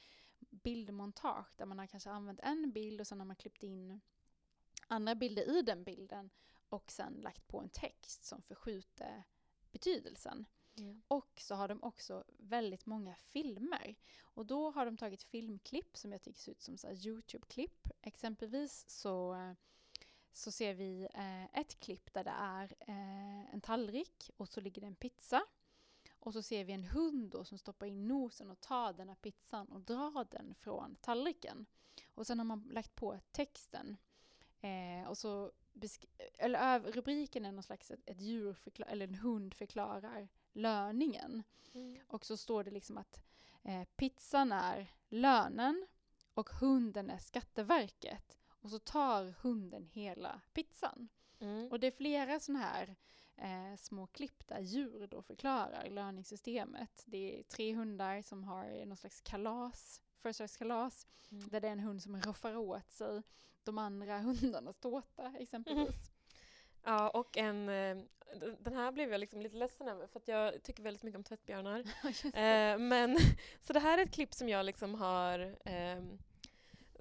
[0.50, 4.02] bildmontage där man har kanske använt en bild och sen har man klippt in
[4.88, 6.30] andra bilder i den bilden
[6.70, 9.24] och sen lagt på en text som förskjuter
[9.72, 10.46] betydelsen.
[10.78, 11.02] Mm.
[11.08, 13.96] Och så har de också väldigt många filmer.
[14.22, 17.88] Och då har de tagit filmklipp som jag tycker ser ut som så Youtube-klipp.
[18.02, 19.54] Exempelvis så, eh,
[20.38, 24.82] så ser vi eh, ett klipp där det är eh, en tallrik och så ligger
[24.82, 25.46] det en pizza.
[26.20, 29.16] Och så ser vi en hund då som stoppar in nosen och tar den här
[29.16, 31.66] pizzan och drar den från tallriken.
[32.14, 33.98] Och sen har man lagt på texten.
[34.62, 35.52] Eh, och så
[36.38, 38.58] eller rubriken är någon slags ett, ett djur
[38.88, 41.44] eller en hund förklarar löningen.
[41.74, 42.02] Mm.
[42.08, 43.22] Och så står det liksom att
[43.64, 45.88] eh, pizzan är lönen
[46.34, 48.38] och hunden är Skatteverket.
[48.66, 51.10] Och så tar hunden hela pizzan.
[51.40, 51.68] Mm.
[51.72, 52.96] Och det är flera sådana här
[53.38, 57.04] eh, små klipp där djur då förklarar löningssystemet.
[57.06, 61.50] Det är tre hundar som har någon slags kalas, födelsedagskalas, Mm.
[61.50, 63.22] där det är en hund som roffar åt sig
[63.64, 65.96] de andra hundarnas tårta exempelvis.
[66.84, 67.70] Ja, och en...
[67.70, 67.98] eh,
[68.60, 71.24] Den här blev jag liksom lite ledsen över för att jag tycker väldigt mycket om
[71.24, 71.80] tvättbjörnar.
[72.38, 73.18] Eh, men,
[73.62, 76.18] så det här är ett klipp som jag liksom har ehm,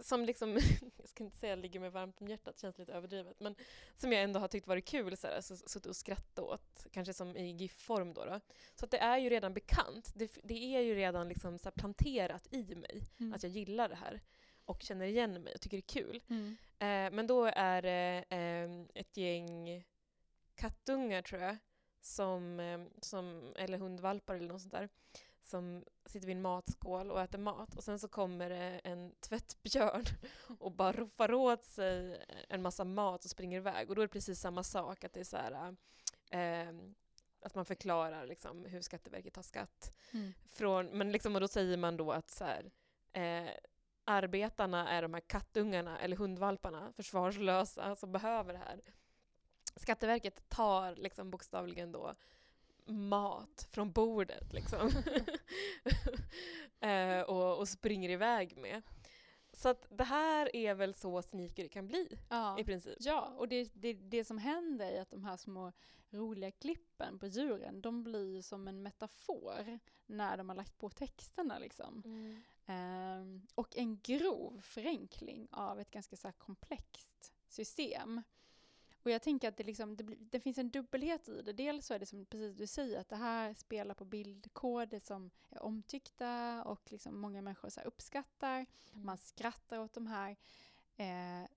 [0.01, 0.53] som liksom,
[0.97, 3.55] jag ska inte säga ligger mig varmt om hjärtat, känns lite överdrivet, men
[3.97, 7.15] som jag ändå har tyckt varit kul, så här, så, suttit och skrattat åt, kanske
[7.15, 8.41] som i GIF-form då, då.
[8.75, 12.49] Så att det är ju redan bekant, det, det är ju redan liksom så planterat
[12.51, 13.35] i mig Mm.
[13.35, 14.21] att jag gillar det här.
[14.67, 16.23] och känner igen mig och tycker det är kul.
[16.29, 16.57] Mm.
[16.79, 19.85] Eh, men då är det eh, ett gäng
[20.55, 21.57] kattungar tror jag,
[22.01, 24.89] som, eh, som, eller hundvalpar eller något sånt där,
[25.45, 30.05] som sitter vid en matskål och äter mat och sen så kommer det en tvättbjörn
[30.59, 34.13] och bara roffar åt sig en massa mat och springer iväg och då är det
[34.13, 35.77] precis samma sak, att det är så här,
[36.31, 36.75] eh,
[37.41, 39.97] att man förklarar liksom hur Skatteverket tar skatt.
[40.13, 40.33] Mm.
[40.47, 42.71] Från, men liksom, och då säger man då att så här,
[43.13, 43.51] eh,
[44.05, 48.81] arbetarna är de här kattungarna eller hundvalparna, försvarslösa, som behöver det här.
[49.77, 52.15] Skatteverket tar liksom bokstavligen då
[52.87, 54.91] mat från bordet liksom.
[56.81, 58.83] eh, och, och springer iväg med.
[59.53, 62.59] Så att det här är väl så sneaker kan bli Ja.
[62.59, 62.97] i princip.
[63.01, 65.73] Ja, och det, det, det som händer är att de här små
[66.11, 70.91] roliga klippen på djuren, de blir ju som en metafor när de har lagt på
[70.91, 72.03] texterna liksom.
[72.67, 78.23] Ehm, och en grov förenkling av ett ganska så här komplext system.
[79.05, 81.53] Och jag tänker att det, liksom, det, det finns en dubbelhet i det.
[81.53, 85.31] Dels så är det som precis du säger, att det här spelar på bildkoder som
[85.51, 88.57] är omtyckta och liksom många människor så uppskattar.
[88.57, 88.67] Mm.
[88.93, 90.37] Man skrattar åt de här.
[90.97, 91.49] Eh,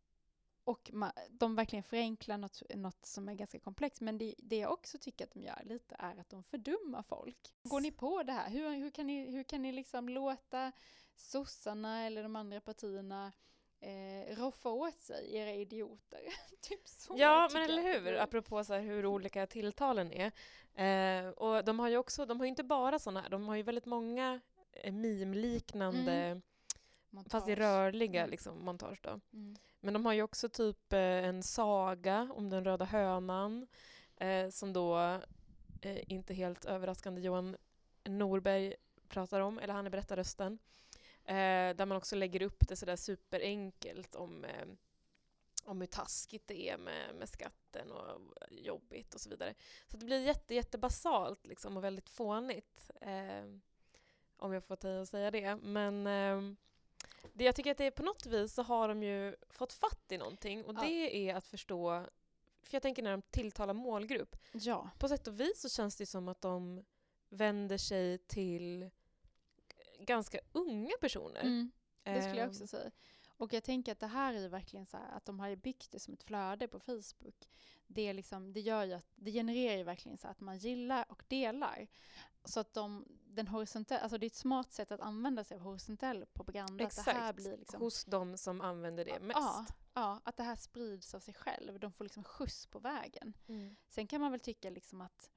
[0.64, 4.02] och man, de verkligen förenklar något, något som är ganska komplext.
[4.02, 7.54] Men det, det jag också tycker att de gör lite är att de fördummar folk.
[7.64, 8.50] Går ni på det här?
[8.50, 10.72] Hur, hur kan ni, hur kan ni liksom låta
[11.16, 13.32] sossarna eller de andra partierna
[13.80, 16.20] eh, roffa åt sig, era idioter?
[16.62, 17.14] typ så.
[17.18, 18.18] Ja, men eller det hur?
[18.18, 20.32] Apropå så hur olika tilltalen är.
[20.78, 23.64] Eh, och de har ju också, de har inte bara sådana här, de har ju
[23.64, 24.40] väldigt många
[24.72, 26.42] eh, meme-liknande,
[27.30, 27.58] fast i Montage.
[27.58, 28.32] rörliga Mm.
[28.32, 29.20] liksom, montage då.
[29.34, 29.56] Mm.
[29.80, 33.68] Men de har ju också typ eh, en saga om den röda hönan,
[34.18, 35.00] eh, som då,
[35.82, 37.58] eh, inte helt överraskande, Johan
[38.04, 38.76] Norberg
[39.08, 40.60] pratar om, eller han är berättarrösten.
[41.28, 44.68] Eh, där man också lägger upp det sådär superenkelt om, eh,
[45.64, 48.22] om hur taskigt det är med, med skatten och
[48.52, 49.54] jobbigt och så vidare.
[49.88, 52.92] Så det blir jätte, jättebasalt liksom och väldigt fånigt.
[53.02, 53.46] Eh,
[54.38, 55.56] om jag får ta att säga det.
[55.56, 56.54] Men eh,
[57.34, 60.12] det, jag tycker att det är på något vis så har de ju fått fatt
[60.12, 60.82] i någonting och Ja.
[60.82, 62.06] det är att förstå,
[62.64, 64.90] för jag tänker när de tilltalar målgrupp, Ja.
[65.00, 66.84] på sätt och vis så känns det som att de
[67.30, 68.90] vänder sig till
[70.00, 71.42] ganska unga personer.
[71.42, 71.72] Mm.
[72.04, 72.92] Det skulle jag Ehm, också säga.
[73.38, 76.00] Och jag tänker att det här är verkligen så här att de har byggt det
[76.00, 77.50] som ett flöde på Facebook.
[77.88, 81.24] Det, liksom, det gör ju att det genererar ju verkligen så att man gillar och
[81.28, 81.88] delar.
[82.44, 85.62] Så att de, den horisontella, alltså det är ett smart sätt att använda sig av
[85.64, 86.86] horisontell propaganda.
[86.86, 89.40] Att det här Exakt, blir liksom, hos de som använder det mest.
[89.40, 91.80] ja, ja, att det här sprids av sig själv.
[91.80, 93.34] De får liksom skjuts på vägen.
[93.48, 93.76] Mm.
[93.90, 95.32] Sen kan man väl tycka liksom att,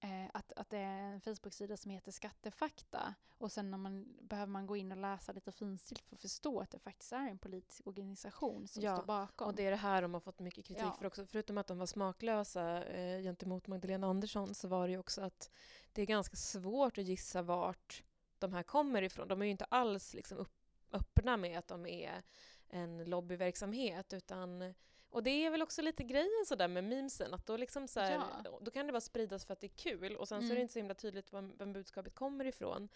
[0.00, 4.52] eh, att, att det är en Facebook-sida som heter Skattefakta och sen när man, behöver
[4.52, 7.38] man gå in och läsa lite finstilt för att förstå att det faktiskt är en
[7.38, 9.48] politisk organisation som Ja, står bakom.
[9.48, 10.92] Och det är det här de har fått mycket kritik Ja.
[10.98, 11.26] för också.
[11.26, 15.50] Förutom att de var smaklösa eh, gentemot Magdalena Andersson så var det ju också att
[15.92, 18.02] det är ganska svårt att gissa vart
[18.38, 19.28] de här kommer ifrån.
[19.28, 20.52] De är ju inte alls liksom upp,
[20.92, 22.22] öppna med att de är
[22.68, 24.74] en lobbyverksamhet utan
[25.10, 28.12] och det är väl också lite grejen sådär med memesen, att då, liksom så här,
[28.44, 28.58] Ja.
[28.62, 30.56] då kan det bara spridas för att det är kul och sen så är Mm.
[30.56, 32.88] det inte så himla tydligt var, var budskapet kommer ifrån.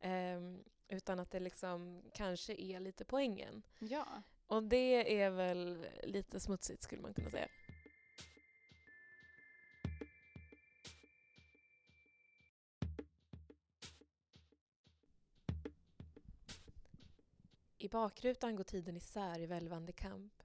[0.00, 3.62] Ehm, utan att det liksom kanske är lite poängen.
[3.78, 4.22] Ja.
[4.46, 7.48] Och det är väl lite smutsigt skulle man kunna säga.
[17.78, 20.41] I bakrutan går tiden isär i välvande kamp.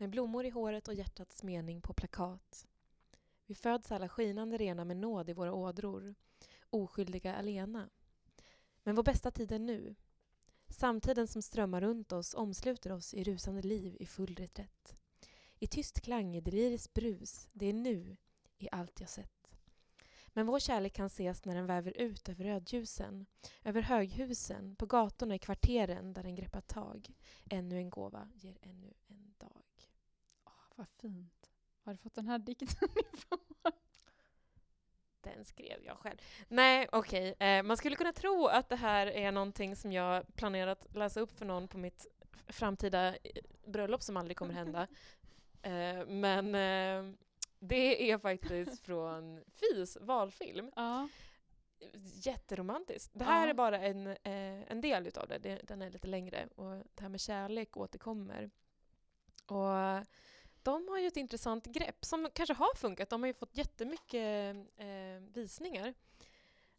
[0.00, 2.66] Med blommor i håret och hjärtats mening på plakat.
[3.46, 6.14] Vi föds alla skinande rena med nåd i våra ådror.
[6.70, 7.90] Oskyldiga alena.
[8.82, 9.94] Men vår bästa tid är nu.
[10.68, 14.96] Samtiden som strömmar runt oss omsluter oss i rusande liv i full reträtt.
[15.58, 18.16] I tyst klang, i deliriskt brus, det är nu,
[18.58, 19.50] i allt jag sett.
[20.28, 23.26] Men vår kärlek kan ses när den väver ut över rödljusen,
[23.64, 27.14] över höghusen, på gatorna i kvarteren där den greppat tag.
[27.50, 29.67] Ännu en gåva ger ännu en dag.
[30.78, 31.50] Vad fint.
[31.84, 32.68] Har du fått den här dikten
[33.12, 33.38] ifrån?
[35.20, 36.18] Den skrev jag själv.
[36.48, 37.34] Nej, okej.
[37.38, 41.20] Eh, man skulle kunna tro att det här är någonting som jag planerar att läsa
[41.20, 42.06] upp för någon på mitt
[42.46, 44.86] framtida eh, bröllop som aldrig kommer hända.
[45.62, 47.14] Eh, men eh,
[47.58, 50.72] det är faktiskt från Fis valfilm.
[50.76, 51.08] Ja.
[52.24, 53.12] Jätteromantiskt.
[53.14, 53.50] Det här Ja.
[53.50, 54.16] är bara en, eh,
[54.72, 55.38] en del utav det.
[55.38, 55.60] det.
[55.64, 58.50] Den är lite längre och det här med kärlek återkommer.
[59.46, 60.06] Och
[60.68, 63.10] de har ju ett intressant grepp som kanske har funkat.
[63.10, 64.86] De har ju fått jättemycket eh,
[65.34, 65.86] visningar.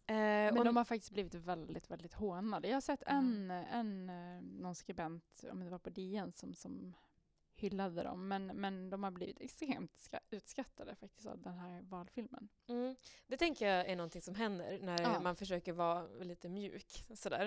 [0.05, 2.67] Eh, Men och, de har faktiskt blivit väldigt, väldigt hånade.
[2.67, 6.93] Jag har sett en, en eh, någon skribent, om det var på DN, som, som
[7.55, 8.27] hyllade dem.
[8.27, 12.49] Men, men de har blivit extremt ska- utskattade faktiskt av den här valfilmen.
[12.67, 12.95] mm,
[13.27, 15.19] det tänker jag är någonting som händer när Ja.
[15.19, 17.05] man försöker vara lite mjuk.
[17.15, 17.45] Sådär.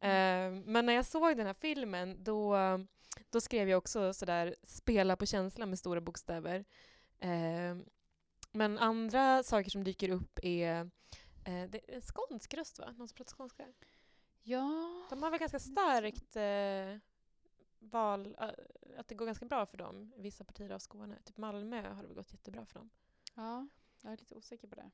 [0.00, 2.56] Eh, men när jag såg den här filmen då,
[3.30, 6.64] då skrev jag också sådär spela på känslan med stora bokstäver.
[7.18, 7.76] Eh,
[8.52, 10.80] men andra saker som dyker upp är
[11.44, 12.94] eh, det är en skånsk röst va?
[12.96, 13.66] Någon som pratar skånska?
[14.42, 17.02] Ja, De har väl ganska starkt eh,
[17.78, 18.48] val, eh,
[18.98, 21.18] att det går ganska bra för dem i vissa partier av Skåne.
[21.24, 22.90] Typ Malmö har det väl gått jättebra för dem.
[23.34, 23.68] ja,
[24.02, 24.90] jag är lite osäker på det.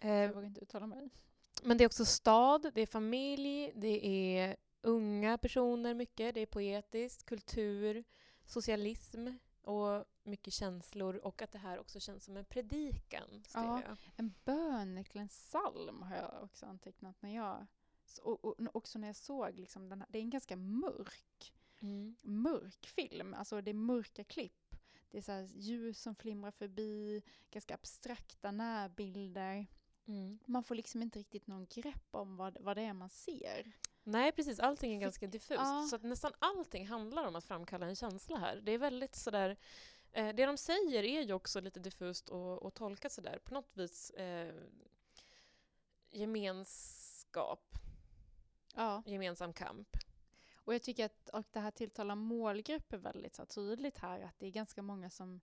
[0.00, 1.10] Eh, Jag vågar inte uttala mig.
[1.62, 6.46] men det är också stad, det är familj, det är unga personer mycket, det är
[6.46, 8.04] poetiskt, kultur,
[8.44, 9.28] socialism
[9.62, 13.42] och mycket känslor och att det här också känns som en predikan.
[13.54, 13.82] Ja.
[13.88, 14.12] jag.
[14.16, 17.66] En bön en psalm har jag också antecknat när jag
[18.22, 21.52] och, och också när jag såg liksom den här, det är en ganska mörk,
[22.22, 23.34] mörk film.
[23.34, 24.76] Alltså det är mörka klipp.
[25.10, 29.66] Det är så ljus som flimrar förbi, ganska abstrakta närbilder.
[30.06, 30.38] Mm.
[30.44, 33.72] Man får liksom inte riktigt någon grepp om vad, vad det är man ser.
[34.10, 34.60] Nej, precis.
[34.60, 35.60] Allting är ganska diffust.
[35.60, 35.86] ja.
[35.90, 38.56] Så nästan allting handlar om att framkalla en känsla här.
[38.60, 39.56] Det är väldigt sådär...
[40.12, 43.38] Eh, det de säger är ju också lite diffust och, och tolkat sådär.
[43.44, 44.54] På något vis eh,
[46.10, 47.74] gemenskap,
[48.74, 49.02] Ja.
[49.06, 49.88] gemensam kamp.
[50.54, 54.46] Och jag tycker att och det här tilltalar målgrupper väldigt så tydligt här, att det
[54.46, 55.40] är ganska många som,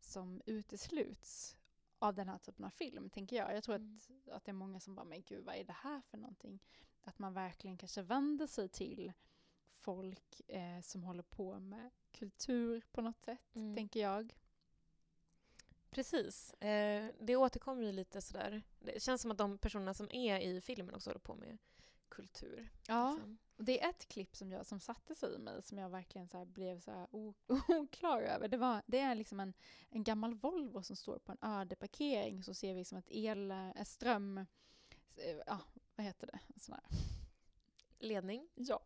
[0.00, 1.56] som utesluts
[1.98, 3.56] av den här typen av film, tänker jag.
[3.56, 3.98] Jag tror Mm.
[4.26, 6.60] att, att det är många som bara, men gud, vad är det här för någonting?
[7.02, 9.12] Att man verkligen kanske vänder sig till
[9.72, 13.76] folk eh, som håller på med kultur på något sätt, Mm.
[13.76, 14.34] tänker jag.
[15.90, 16.52] Precis.
[16.54, 18.62] Eh, det återkommer ju lite sådär.
[18.78, 21.58] Det känns som att de personerna som är i filmen också håller på med
[22.08, 22.68] kultur.
[22.88, 23.38] Ja, liksom.
[23.56, 26.28] och det är ett klipp som, jag, som satte sig i mig, som jag verkligen
[26.28, 27.06] så blev så
[27.68, 28.48] oklar över.
[28.48, 29.54] Det, var, det är liksom en,
[29.90, 33.50] en gammal Volvo som står på en öde parkering, så ser vi som ett el,
[33.50, 34.38] eh, ström,
[35.16, 35.60] eh, ja,
[35.98, 36.38] vad heter det?
[36.54, 36.84] En sån här.
[37.98, 38.48] Ledning.
[38.54, 38.82] Ja,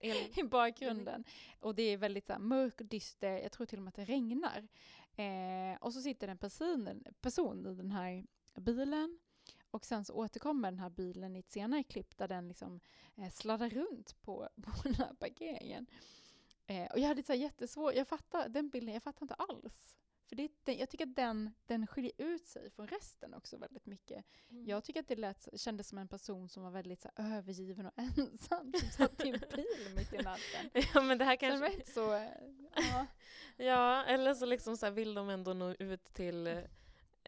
[0.36, 1.24] i bakgrunden.
[1.60, 3.94] Och det är väldigt så här, mörk och dyster, jag tror till och med att
[3.94, 4.68] det regnar.
[5.16, 9.18] Eh, och så sitter en person, person i den här bilen.
[9.70, 12.80] Och sen så återkommer den här bilen i ett senare klipp där den liksom
[13.16, 15.86] eh, sladdar runt på, på den här parkeringen.
[16.66, 19.96] Eh, och jag hade så här jättesvårt, jag fattar den bilden, jag fattar inte alls.
[20.34, 23.86] För det, den, jag tycker att den, den skiljer ut sig från resten också väldigt
[23.86, 24.24] mycket.
[24.50, 24.66] Mm.
[24.66, 27.86] Jag tycker att det lät, kändes som en person som var väldigt så här, övergiven
[27.86, 30.70] och ensam, som satt i en bil mitt i natten.
[30.94, 31.68] ja, men det här Kanske...
[31.68, 32.00] rätt så,
[32.74, 33.06] ja.
[33.56, 36.58] Ja, eller så, liksom så här vill de ändå nå ut till eh,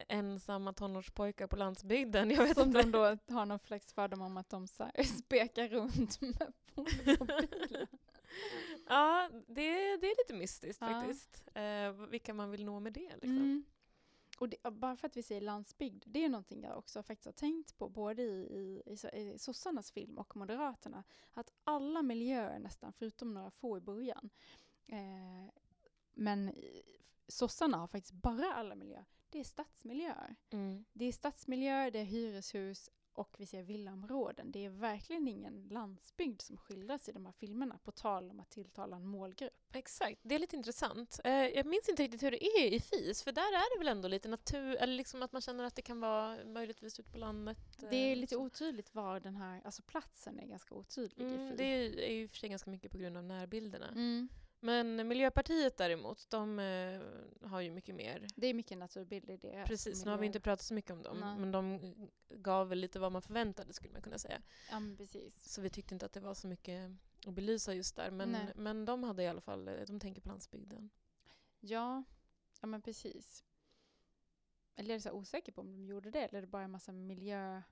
[0.09, 2.31] ensamma tonårspojkar på landsbygden.
[2.31, 2.83] Jag vet Som inte.
[2.83, 7.89] de då har någon slags fördom om att de så här, spekar runt med Volvobilar.
[8.89, 10.89] Ja, det, det är lite mystiskt Ja.
[10.89, 11.45] faktiskt.
[11.55, 13.13] Eh, vilka man vill nå med det.
[13.13, 13.37] Liksom.
[13.37, 13.65] Mm.
[14.39, 17.33] Och det, bara för att vi säger landsbygd, det är någonting jag också faktiskt har
[17.33, 21.05] tänkt på både i, i, i, i sossarnas film och Moderaterna.
[21.33, 24.31] Att alla miljöer nästan, förutom några få i början,
[24.87, 25.53] eh,
[26.15, 26.55] men
[27.29, 29.05] sossarna har faktiskt bara alla miljöer.
[29.31, 30.37] Det är stadsmiljöer.
[30.51, 30.85] Mm.
[30.93, 34.53] Det är stadsmiljöer, det är hyreshus och vi ser villaområden.
[34.53, 38.51] Det är verkligen ingen landsbygd som skildras i de här filmerna, på tal om att
[38.51, 39.53] tilltala en målgrupp.
[39.73, 41.21] Exakt, det är lite intressant.
[41.25, 43.89] Eh, jag minns inte riktigt hur det är i FIS, för där är det väl
[43.97, 47.19] ändå lite natur, eller liksom att man känner att det kan vara möjligtvis ute på
[47.19, 47.59] landet.
[47.91, 48.41] Det är eh, lite så.
[48.43, 51.57] otydligt var den här, alltså platsen är ganska otydlig i Mm, Fi.
[51.57, 53.89] det är ju i för sig ganska mycket på grund av närbilderna.
[53.89, 54.29] Mm.
[54.61, 57.01] Men Miljöpartiet däremot, de eh,
[57.49, 58.27] har ju mycket mer.
[58.37, 59.65] Det är mycket naturbild i det.
[59.67, 61.39] Precis, nu har vi inte pratat så mycket om dem, Nej.
[61.39, 61.95] men de
[62.29, 64.43] gav väl lite vad man förväntade skulle man kunna säga.
[64.71, 65.53] Ja, precis.
[65.53, 66.91] Så vi tyckte inte att det var så mycket
[67.27, 68.11] att belysa just där.
[68.11, 68.53] Men, Nej.
[68.55, 70.91] men de hade i alla fall, eh, de tänker på landsbygden.
[71.61, 72.05] Ja,
[72.61, 73.45] ja men precis.
[74.77, 76.71] Eller är jag så osäker på om de gjorde det, eller är det bara en
[76.71, 77.63] massa miljö...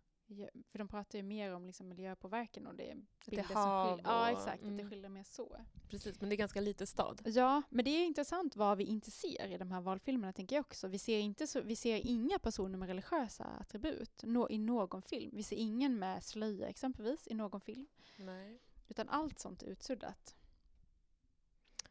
[0.70, 2.96] För de pratar ju mer om liksom miljöpåverkan och det är
[3.26, 4.12] bilder som hav skiljer.
[4.12, 4.48] Ja, exakt.
[4.48, 4.90] Att det mm.
[4.90, 5.56] skiljer mer så.
[5.88, 7.22] Precis, men det är ganska lite stad.
[7.24, 10.60] Ja, men det är intressant vad vi inte ser i de här valfilmerna, tänker jag
[10.60, 10.88] också.
[10.88, 15.30] Vi ser, inte så, vi ser inga personer med religiösa attribut nå, i någon film.
[15.34, 17.86] Vi ser ingen med slöja exempelvis i någon film.
[18.16, 18.60] Nej.
[18.88, 20.36] Utan allt sånt är utsuddat.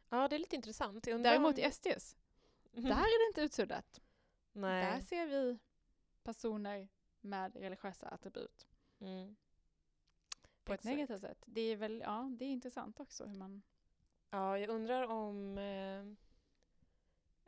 [0.08, 1.04] Ja, det är lite intressant.
[1.04, 2.16] Däremot i SDs,
[2.72, 4.00] där är det inte utsuddat.
[4.52, 4.84] Nej.
[4.84, 5.58] Där ser vi
[6.22, 6.88] personer
[7.24, 8.66] med religiösa attribut
[9.00, 9.36] Mm.
[10.64, 10.84] på ett Exakt.
[10.96, 11.42] negativt sätt.
[11.46, 13.62] Det är väl, ja, det är intressant också hur man...
[14.30, 16.00] Ja, jag undrar om eh,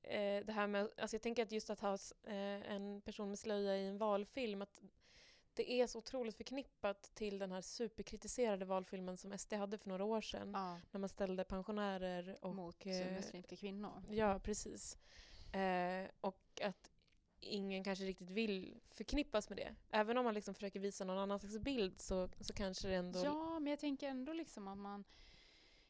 [0.03, 3.39] eh, det här med, alltså jag tänker att just att ha eh, en person med
[3.39, 4.81] slöja i en valfilm, att
[5.55, 10.05] det är så otroligt förknippat till den här superkritiserade valfilmen som SD hade för några
[10.05, 10.51] år sedan.
[10.55, 12.55] Ja, När man ställde pensionärer och...
[12.55, 14.03] mot eh, muslimska kvinnor.
[14.11, 14.99] Ja, precis.
[15.53, 16.91] Eh, och att
[17.41, 19.75] ingen kanske riktigt vill förknippas med det.
[19.91, 23.25] Även om man liksom försöker visa någon annan slags bild så, så kanske det ändå...
[23.25, 25.05] Ja, men jag tänker ändå liksom att man...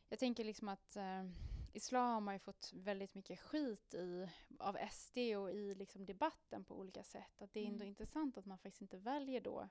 [0.09, 1.25] Jag tänker liksom att eh,
[1.73, 4.29] islam har ju fått väldigt mycket skit i,
[4.59, 7.43] av SD och i liksom debatten på olika sätt.
[7.43, 7.89] Att det är ändå Mm.
[7.89, 9.69] intressant att man faktiskt inte väljer då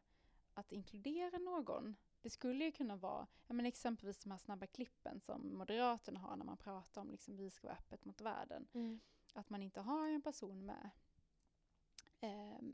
[0.53, 1.95] att inkludera någon.
[2.21, 6.36] Det skulle ju kunna vara ja, men exempelvis de här snabba klippen som Moderaterna har
[6.36, 8.67] när man pratar om liksom vi ska vara öppet mot världen.
[8.73, 8.99] Mm.
[9.34, 10.89] Att man inte har en person med,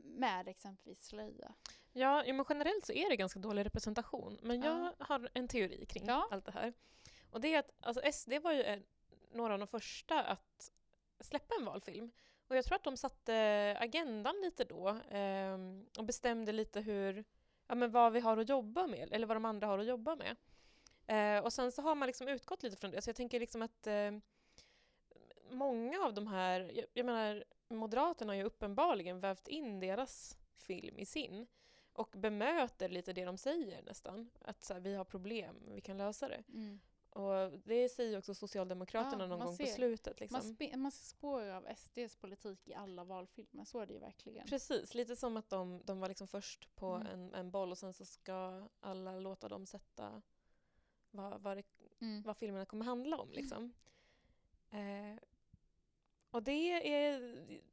[0.04, 1.54] med exempelvis slöja.
[1.92, 4.38] Ja, men generellt så är det ganska dålig representation.
[4.42, 5.04] Men jag Ja.
[5.04, 6.28] har en teori kring Ja.
[6.30, 6.72] allt det här.
[7.30, 8.84] Och det är att alltså, SD var ju en,
[9.32, 10.70] några av de första att
[11.20, 12.10] släppa en valfilm.
[12.48, 17.24] Och jag tror att de satte agendan lite då ehm, och bestämde lite hur,
[17.66, 20.16] ja, men vad vi har att jobba med, eller vad de andra har att jobba
[20.16, 20.36] med.
[21.06, 23.02] Eh, och sen så har man liksom utgått lite från det.
[23.02, 24.10] Så jag tänker liksom att eh,
[25.50, 27.44] många av de här, jag, jag menar
[27.76, 31.46] Moderaterna har ju uppenbarligen vävt in deras film i sin
[31.92, 34.30] och bemöter lite det de säger nästan.
[34.40, 36.42] Att så här, vi har problem, vi kan lösa det.
[37.10, 39.72] Och det säger också Socialdemokraterna Ja, någon gång på ser.
[39.72, 40.20] slutet.
[40.20, 40.56] Liksom.
[40.72, 44.46] Man, man ser spår av SDs politik i alla valfilmer, så är det ju verkligen.
[44.46, 47.06] Precis, lite som att de, de var liksom först på Mm.
[47.06, 50.22] en, en boll och sen så ska alla låta dem sätta
[51.10, 51.64] vad, vad, det,
[52.00, 52.22] Mm.
[52.22, 53.32] vad filmerna kommer handla om.
[53.32, 53.72] Liksom.
[54.70, 55.16] Eh,
[56.32, 57.20] och det är,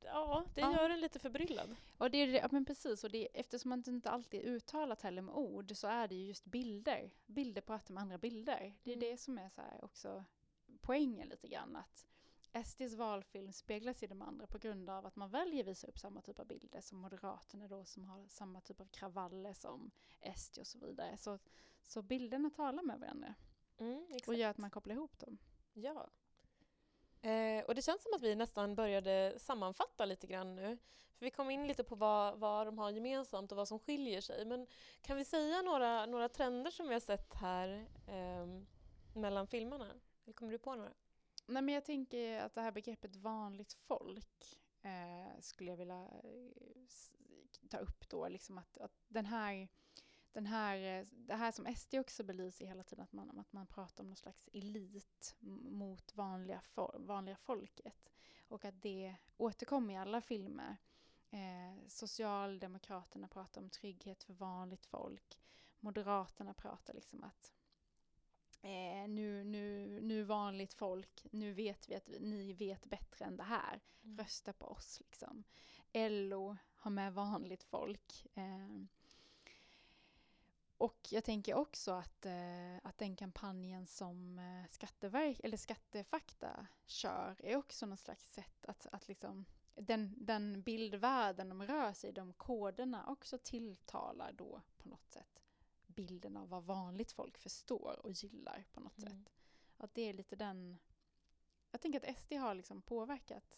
[0.03, 0.74] ja, det Ja.
[0.74, 1.76] gör en lite förbryllad.
[1.97, 5.22] Och det är ja, men precis, och det, eftersom man inte alltid är uttalat heller
[5.22, 7.12] med ord så är det ju just bilder.
[7.26, 8.74] Bilder pratar med andra bilder.
[8.84, 9.10] Det är Mm.
[9.10, 10.24] det som är så också
[10.82, 11.76] poängen lite grann.
[11.76, 12.05] Att
[12.66, 16.22] SDs valfilm speglas i de andra på grund av att man väljer visa upp samma
[16.22, 19.91] typ av bilder som Moderaterna då som har samma typ av kravaller som
[20.36, 21.18] SD och så vidare.
[21.18, 21.39] Så,
[21.84, 23.36] så bilderna talar med varandra
[23.78, 25.38] Mm, och gör att man kopplar ihop dem.
[25.74, 26.10] Ja.
[27.22, 30.78] Eh, och det känns som att vi nästan började sammanfatta lite grann nu.
[31.17, 34.22] För vi kom in lite på vad, vad de har gemensamt och vad som skiljer
[34.22, 34.45] sig.
[34.45, 34.67] Men
[35.01, 38.47] kan vi säga några, några trender som vi har sett här eh,
[39.13, 39.93] mellan filmerna?
[40.24, 40.91] Eller kommer du på några?
[41.45, 47.70] Nej, men jag tänker att det här begreppet vanligt folk eh, skulle jag vilja eh,
[47.70, 48.28] ta upp då.
[48.28, 49.67] Liksom att, att den här,
[50.39, 53.67] den här, eh, det här som SD också belyser hela tiden, att man, att man
[53.67, 58.11] pratar om någon slags elit mot vanliga, fol- vanliga folket.
[58.47, 60.77] Och att det återkommer i alla filmer.
[61.29, 65.39] Eh, Socialdemokraterna pratar om trygghet för vanligt folk.
[65.79, 67.53] Moderaterna pratar liksom att
[68.61, 73.37] eh, nu, nu, nu vanligt folk, nu vet vi att vi, ni vet bättre än
[73.37, 73.81] det här.
[74.03, 74.17] Mm.
[74.17, 75.43] Rösta på oss liksom.
[75.93, 78.27] LO har med vanligt folk.
[78.33, 78.85] Eh,
[80.80, 87.36] och jag tänker också att, eh, att den kampanjen som eh, Skatteverk, eller Skattefakta kör
[87.43, 92.13] är också någon slags sätt att, att liksom den, den bildvärlden de rör sig i,
[92.13, 95.39] de koderna också tilltalar då på något sätt
[95.88, 99.09] bilden av vad vanligt folk förstår och gillar på något Mm.
[99.09, 99.34] sätt.
[99.77, 100.80] Att det är lite den...
[101.71, 103.57] Jag tänker att SD har liksom påverkat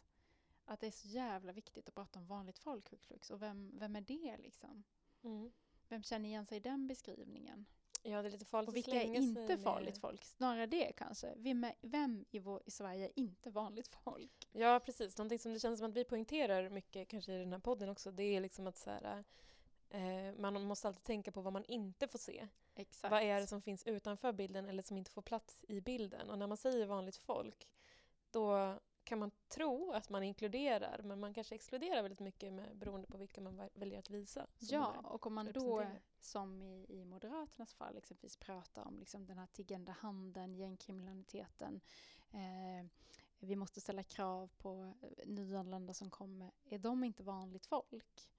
[0.65, 3.29] att det är så jävla viktigt att prata om vanligt folk hux flux.
[3.31, 4.83] Och vem, vem är det liksom?
[5.23, 5.51] Mm.
[5.91, 7.65] Vem känner igen sig i den beskrivningen?
[8.03, 10.23] Ja, det är lite farligt Och vilka är inte med- farligt folk?
[10.23, 11.33] Snarare det kanske.
[11.35, 14.49] Vem, är, vem i, vår, i Sverige är inte vanligt folk?
[14.51, 15.17] Ja, precis.
[15.17, 18.11] Någonting som det känns som att vi poängterar mycket kanske i den här podden också,
[18.11, 19.23] det är liksom att så här,
[19.89, 22.47] eh, man måste alltid tänka på vad man inte får se.
[22.75, 23.11] Exakt.
[23.11, 26.29] Vad är det som finns utanför bilden eller som inte får plats i bilden?
[26.29, 27.67] Och när man säger vanligt folk,
[28.31, 28.79] då
[29.11, 33.17] kan man tro att man inkluderar, men man kanske exkluderar väldigt mycket med, beroende på
[33.17, 34.47] vilka man väljer att visa.
[34.59, 35.85] Ja, och om man då,
[36.19, 41.81] som i, i Moderaternas fall, exempelvis pratar om liksom den här tiggande handeln, gängkriminaliteten,
[42.31, 42.87] eh,
[43.39, 48.29] vi måste ställa krav på eh, nyanlända som kommer, är de inte vanligt folk?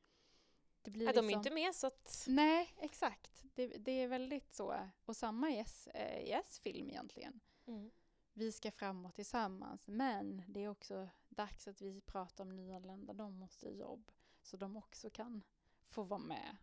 [0.82, 2.24] Det blir Ja, de är liksom- inte med så att...
[2.28, 3.44] Nej, exakt.
[3.54, 4.88] Det, det är väldigt så.
[5.04, 7.40] Och samma i S, eh, i S-film egentligen.
[7.66, 7.90] Mm.
[8.34, 13.12] Vi ska framåt tillsammans, men det är också dags att vi pratar om nyanlända.
[13.12, 15.42] De måste jobb, så de också kan
[15.88, 16.56] få vara med.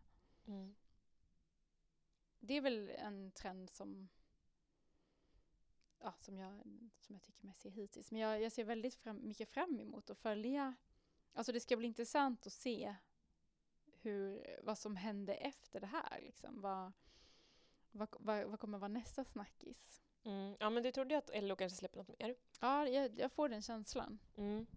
[0.46, 0.76] Mm.
[2.40, 4.10] Det är väl en trend som,
[6.00, 6.62] ja, som, jag,
[7.00, 8.12] som jag tycker mig se hittills.
[8.12, 10.76] Men jag, jag ser väldigt fram, mycket fram emot att följa.
[11.34, 12.96] Alltså det ska bli intressant att se
[14.02, 16.22] hur, vad som händer efter det här.
[16.22, 16.62] Liksom.
[16.62, 16.92] Vad,
[17.92, 20.02] vad, vad, vad kommer vara nästa snackis?
[20.24, 20.56] Mm.
[20.60, 22.36] Ja, men du trodde ju att LO kanske släpper något mer.
[22.60, 24.20] Ja, jag, jag får den känslan.
[24.38, 24.68] Mm.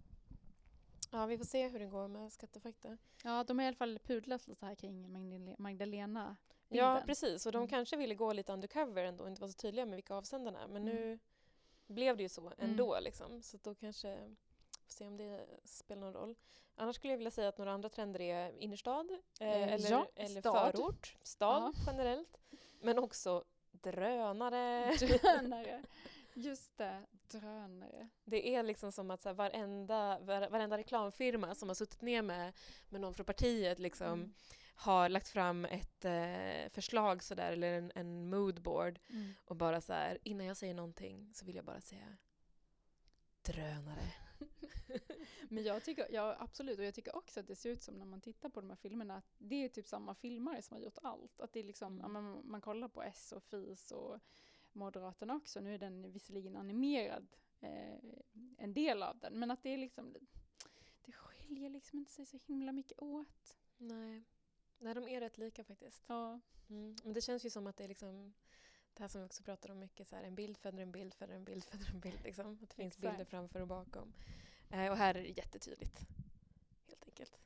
[1.11, 2.99] Ja, vi får se hur det går med skattefakta.
[3.25, 6.37] Ja, de har i alla fall pudlat lite här kring Magdalena- Magdalena.
[6.69, 7.07] Ja, bilden.
[7.07, 7.47] precis.
[7.47, 7.69] Och de Mm.
[7.69, 10.67] kanske ville gå lite undercover ändå och inte vara så tydliga med vilka avsändarna är.
[10.69, 10.95] Men Mm.
[10.95, 11.19] nu
[11.87, 12.99] blev det ju så ändå.
[13.01, 13.43] Liksom.
[13.43, 14.17] Så då kanske,
[14.87, 16.35] får se om det spelar någon roll.
[16.77, 19.11] Annars skulle jag vilja säga att några andra trender är innerstad
[19.41, 20.73] eh, Eh, eller, ja, eller stad.
[20.77, 21.73] förort, stad Ja.
[21.87, 22.39] generellt.
[22.81, 24.93] Men också drönare.
[24.97, 25.83] Drönare.
[26.35, 28.09] Just det, drönare.
[28.25, 32.23] Det är liksom som att så här, varenda, var, varenda reklamfirma som har suttit ner
[32.23, 32.53] med,
[32.89, 34.35] med någon från partiet liksom, Mm.
[34.75, 39.33] har lagt fram ett eh, förslag sådär, eller en, en moodboard Mm.
[39.45, 42.17] och bara så här, innan jag säger någonting så vill jag bara säga
[43.43, 44.13] drönare.
[45.49, 48.07] Men jag tycker, ja absolut, och jag tycker också att det ser ut som när
[48.07, 50.99] man tittar på de här filmerna att det är typ samma filmare som har gjort
[51.03, 51.41] allt.
[51.41, 52.13] Att det är liksom, Mm.
[52.13, 54.21] man, man kollar på S och FIS och
[54.73, 57.27] Moderaterna också, nu är den visserligen animerad,
[57.61, 57.99] eh,
[58.59, 60.15] en del av den, men att det är liksom,
[61.05, 63.57] det skiljer liksom inte sig så himla mycket åt.
[63.77, 64.23] Nej.
[64.79, 66.05] Nej, de är rätt lika faktiskt.
[66.07, 66.97] Ja, Mm.
[67.05, 68.33] Men det känns ju som att det är liksom
[68.95, 71.15] det här som vi också pratar om mycket, så här, en bild föder en bild
[71.15, 72.23] föder en bild föder en bild.
[72.25, 72.59] Liksom.
[72.63, 73.13] Att det finns Exakt.
[73.13, 74.13] bilder framför och bakom.
[74.71, 76.01] Eh, och här är det jättetydligt.
[76.89, 77.39] Helt enkelt.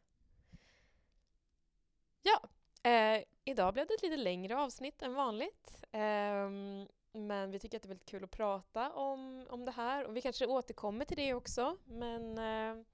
[2.23, 2.48] Ja,
[2.90, 5.85] eh, idag blev det ett lite längre avsnitt än vanligt.
[5.93, 10.05] Ehm, men vi tycker att det är väldigt kul att prata om, om det här.
[10.05, 11.77] Och vi kanske återkommer till det också.
[11.85, 12.85] Men eh,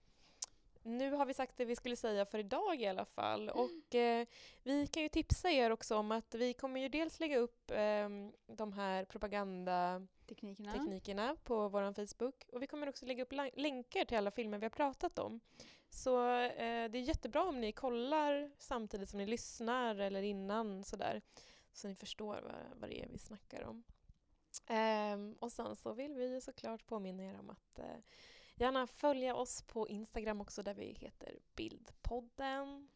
[0.83, 3.49] nu har vi sagt det vi skulle säga för idag i alla fall.
[3.49, 4.27] Och eh,
[4.63, 8.09] vi kan ju tipsa er också om att vi kommer ju dels lägga upp eh,
[8.47, 11.37] de här propagandateknikerna teknikerna.
[11.45, 12.45] på vår Facebook.
[12.53, 15.41] Och vi kommer också lägga upp länkar till alla filmer vi har pratat om.
[15.91, 21.23] Så eh, det är jättebra om ni kollar samtidigt som ni lyssnar eller innan sådär.
[21.73, 23.85] Så ni förstår vad, vad det är vi snackar om.
[24.67, 27.97] Ehm, och sen så vill vi såklart påminna er om att eh,
[28.55, 32.89] gärna följa oss på Instagram också där vi heter Bildpodden.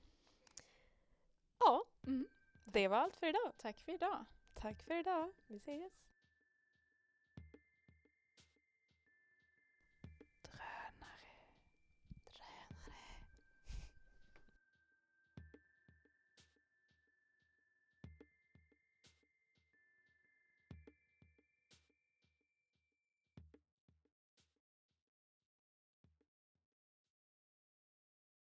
[1.59, 2.27] Ja, Mm.
[2.65, 3.53] det var allt för idag.
[3.57, 4.25] Tack för idag.
[4.55, 5.33] Tack för idag.
[5.47, 5.93] Vi ses.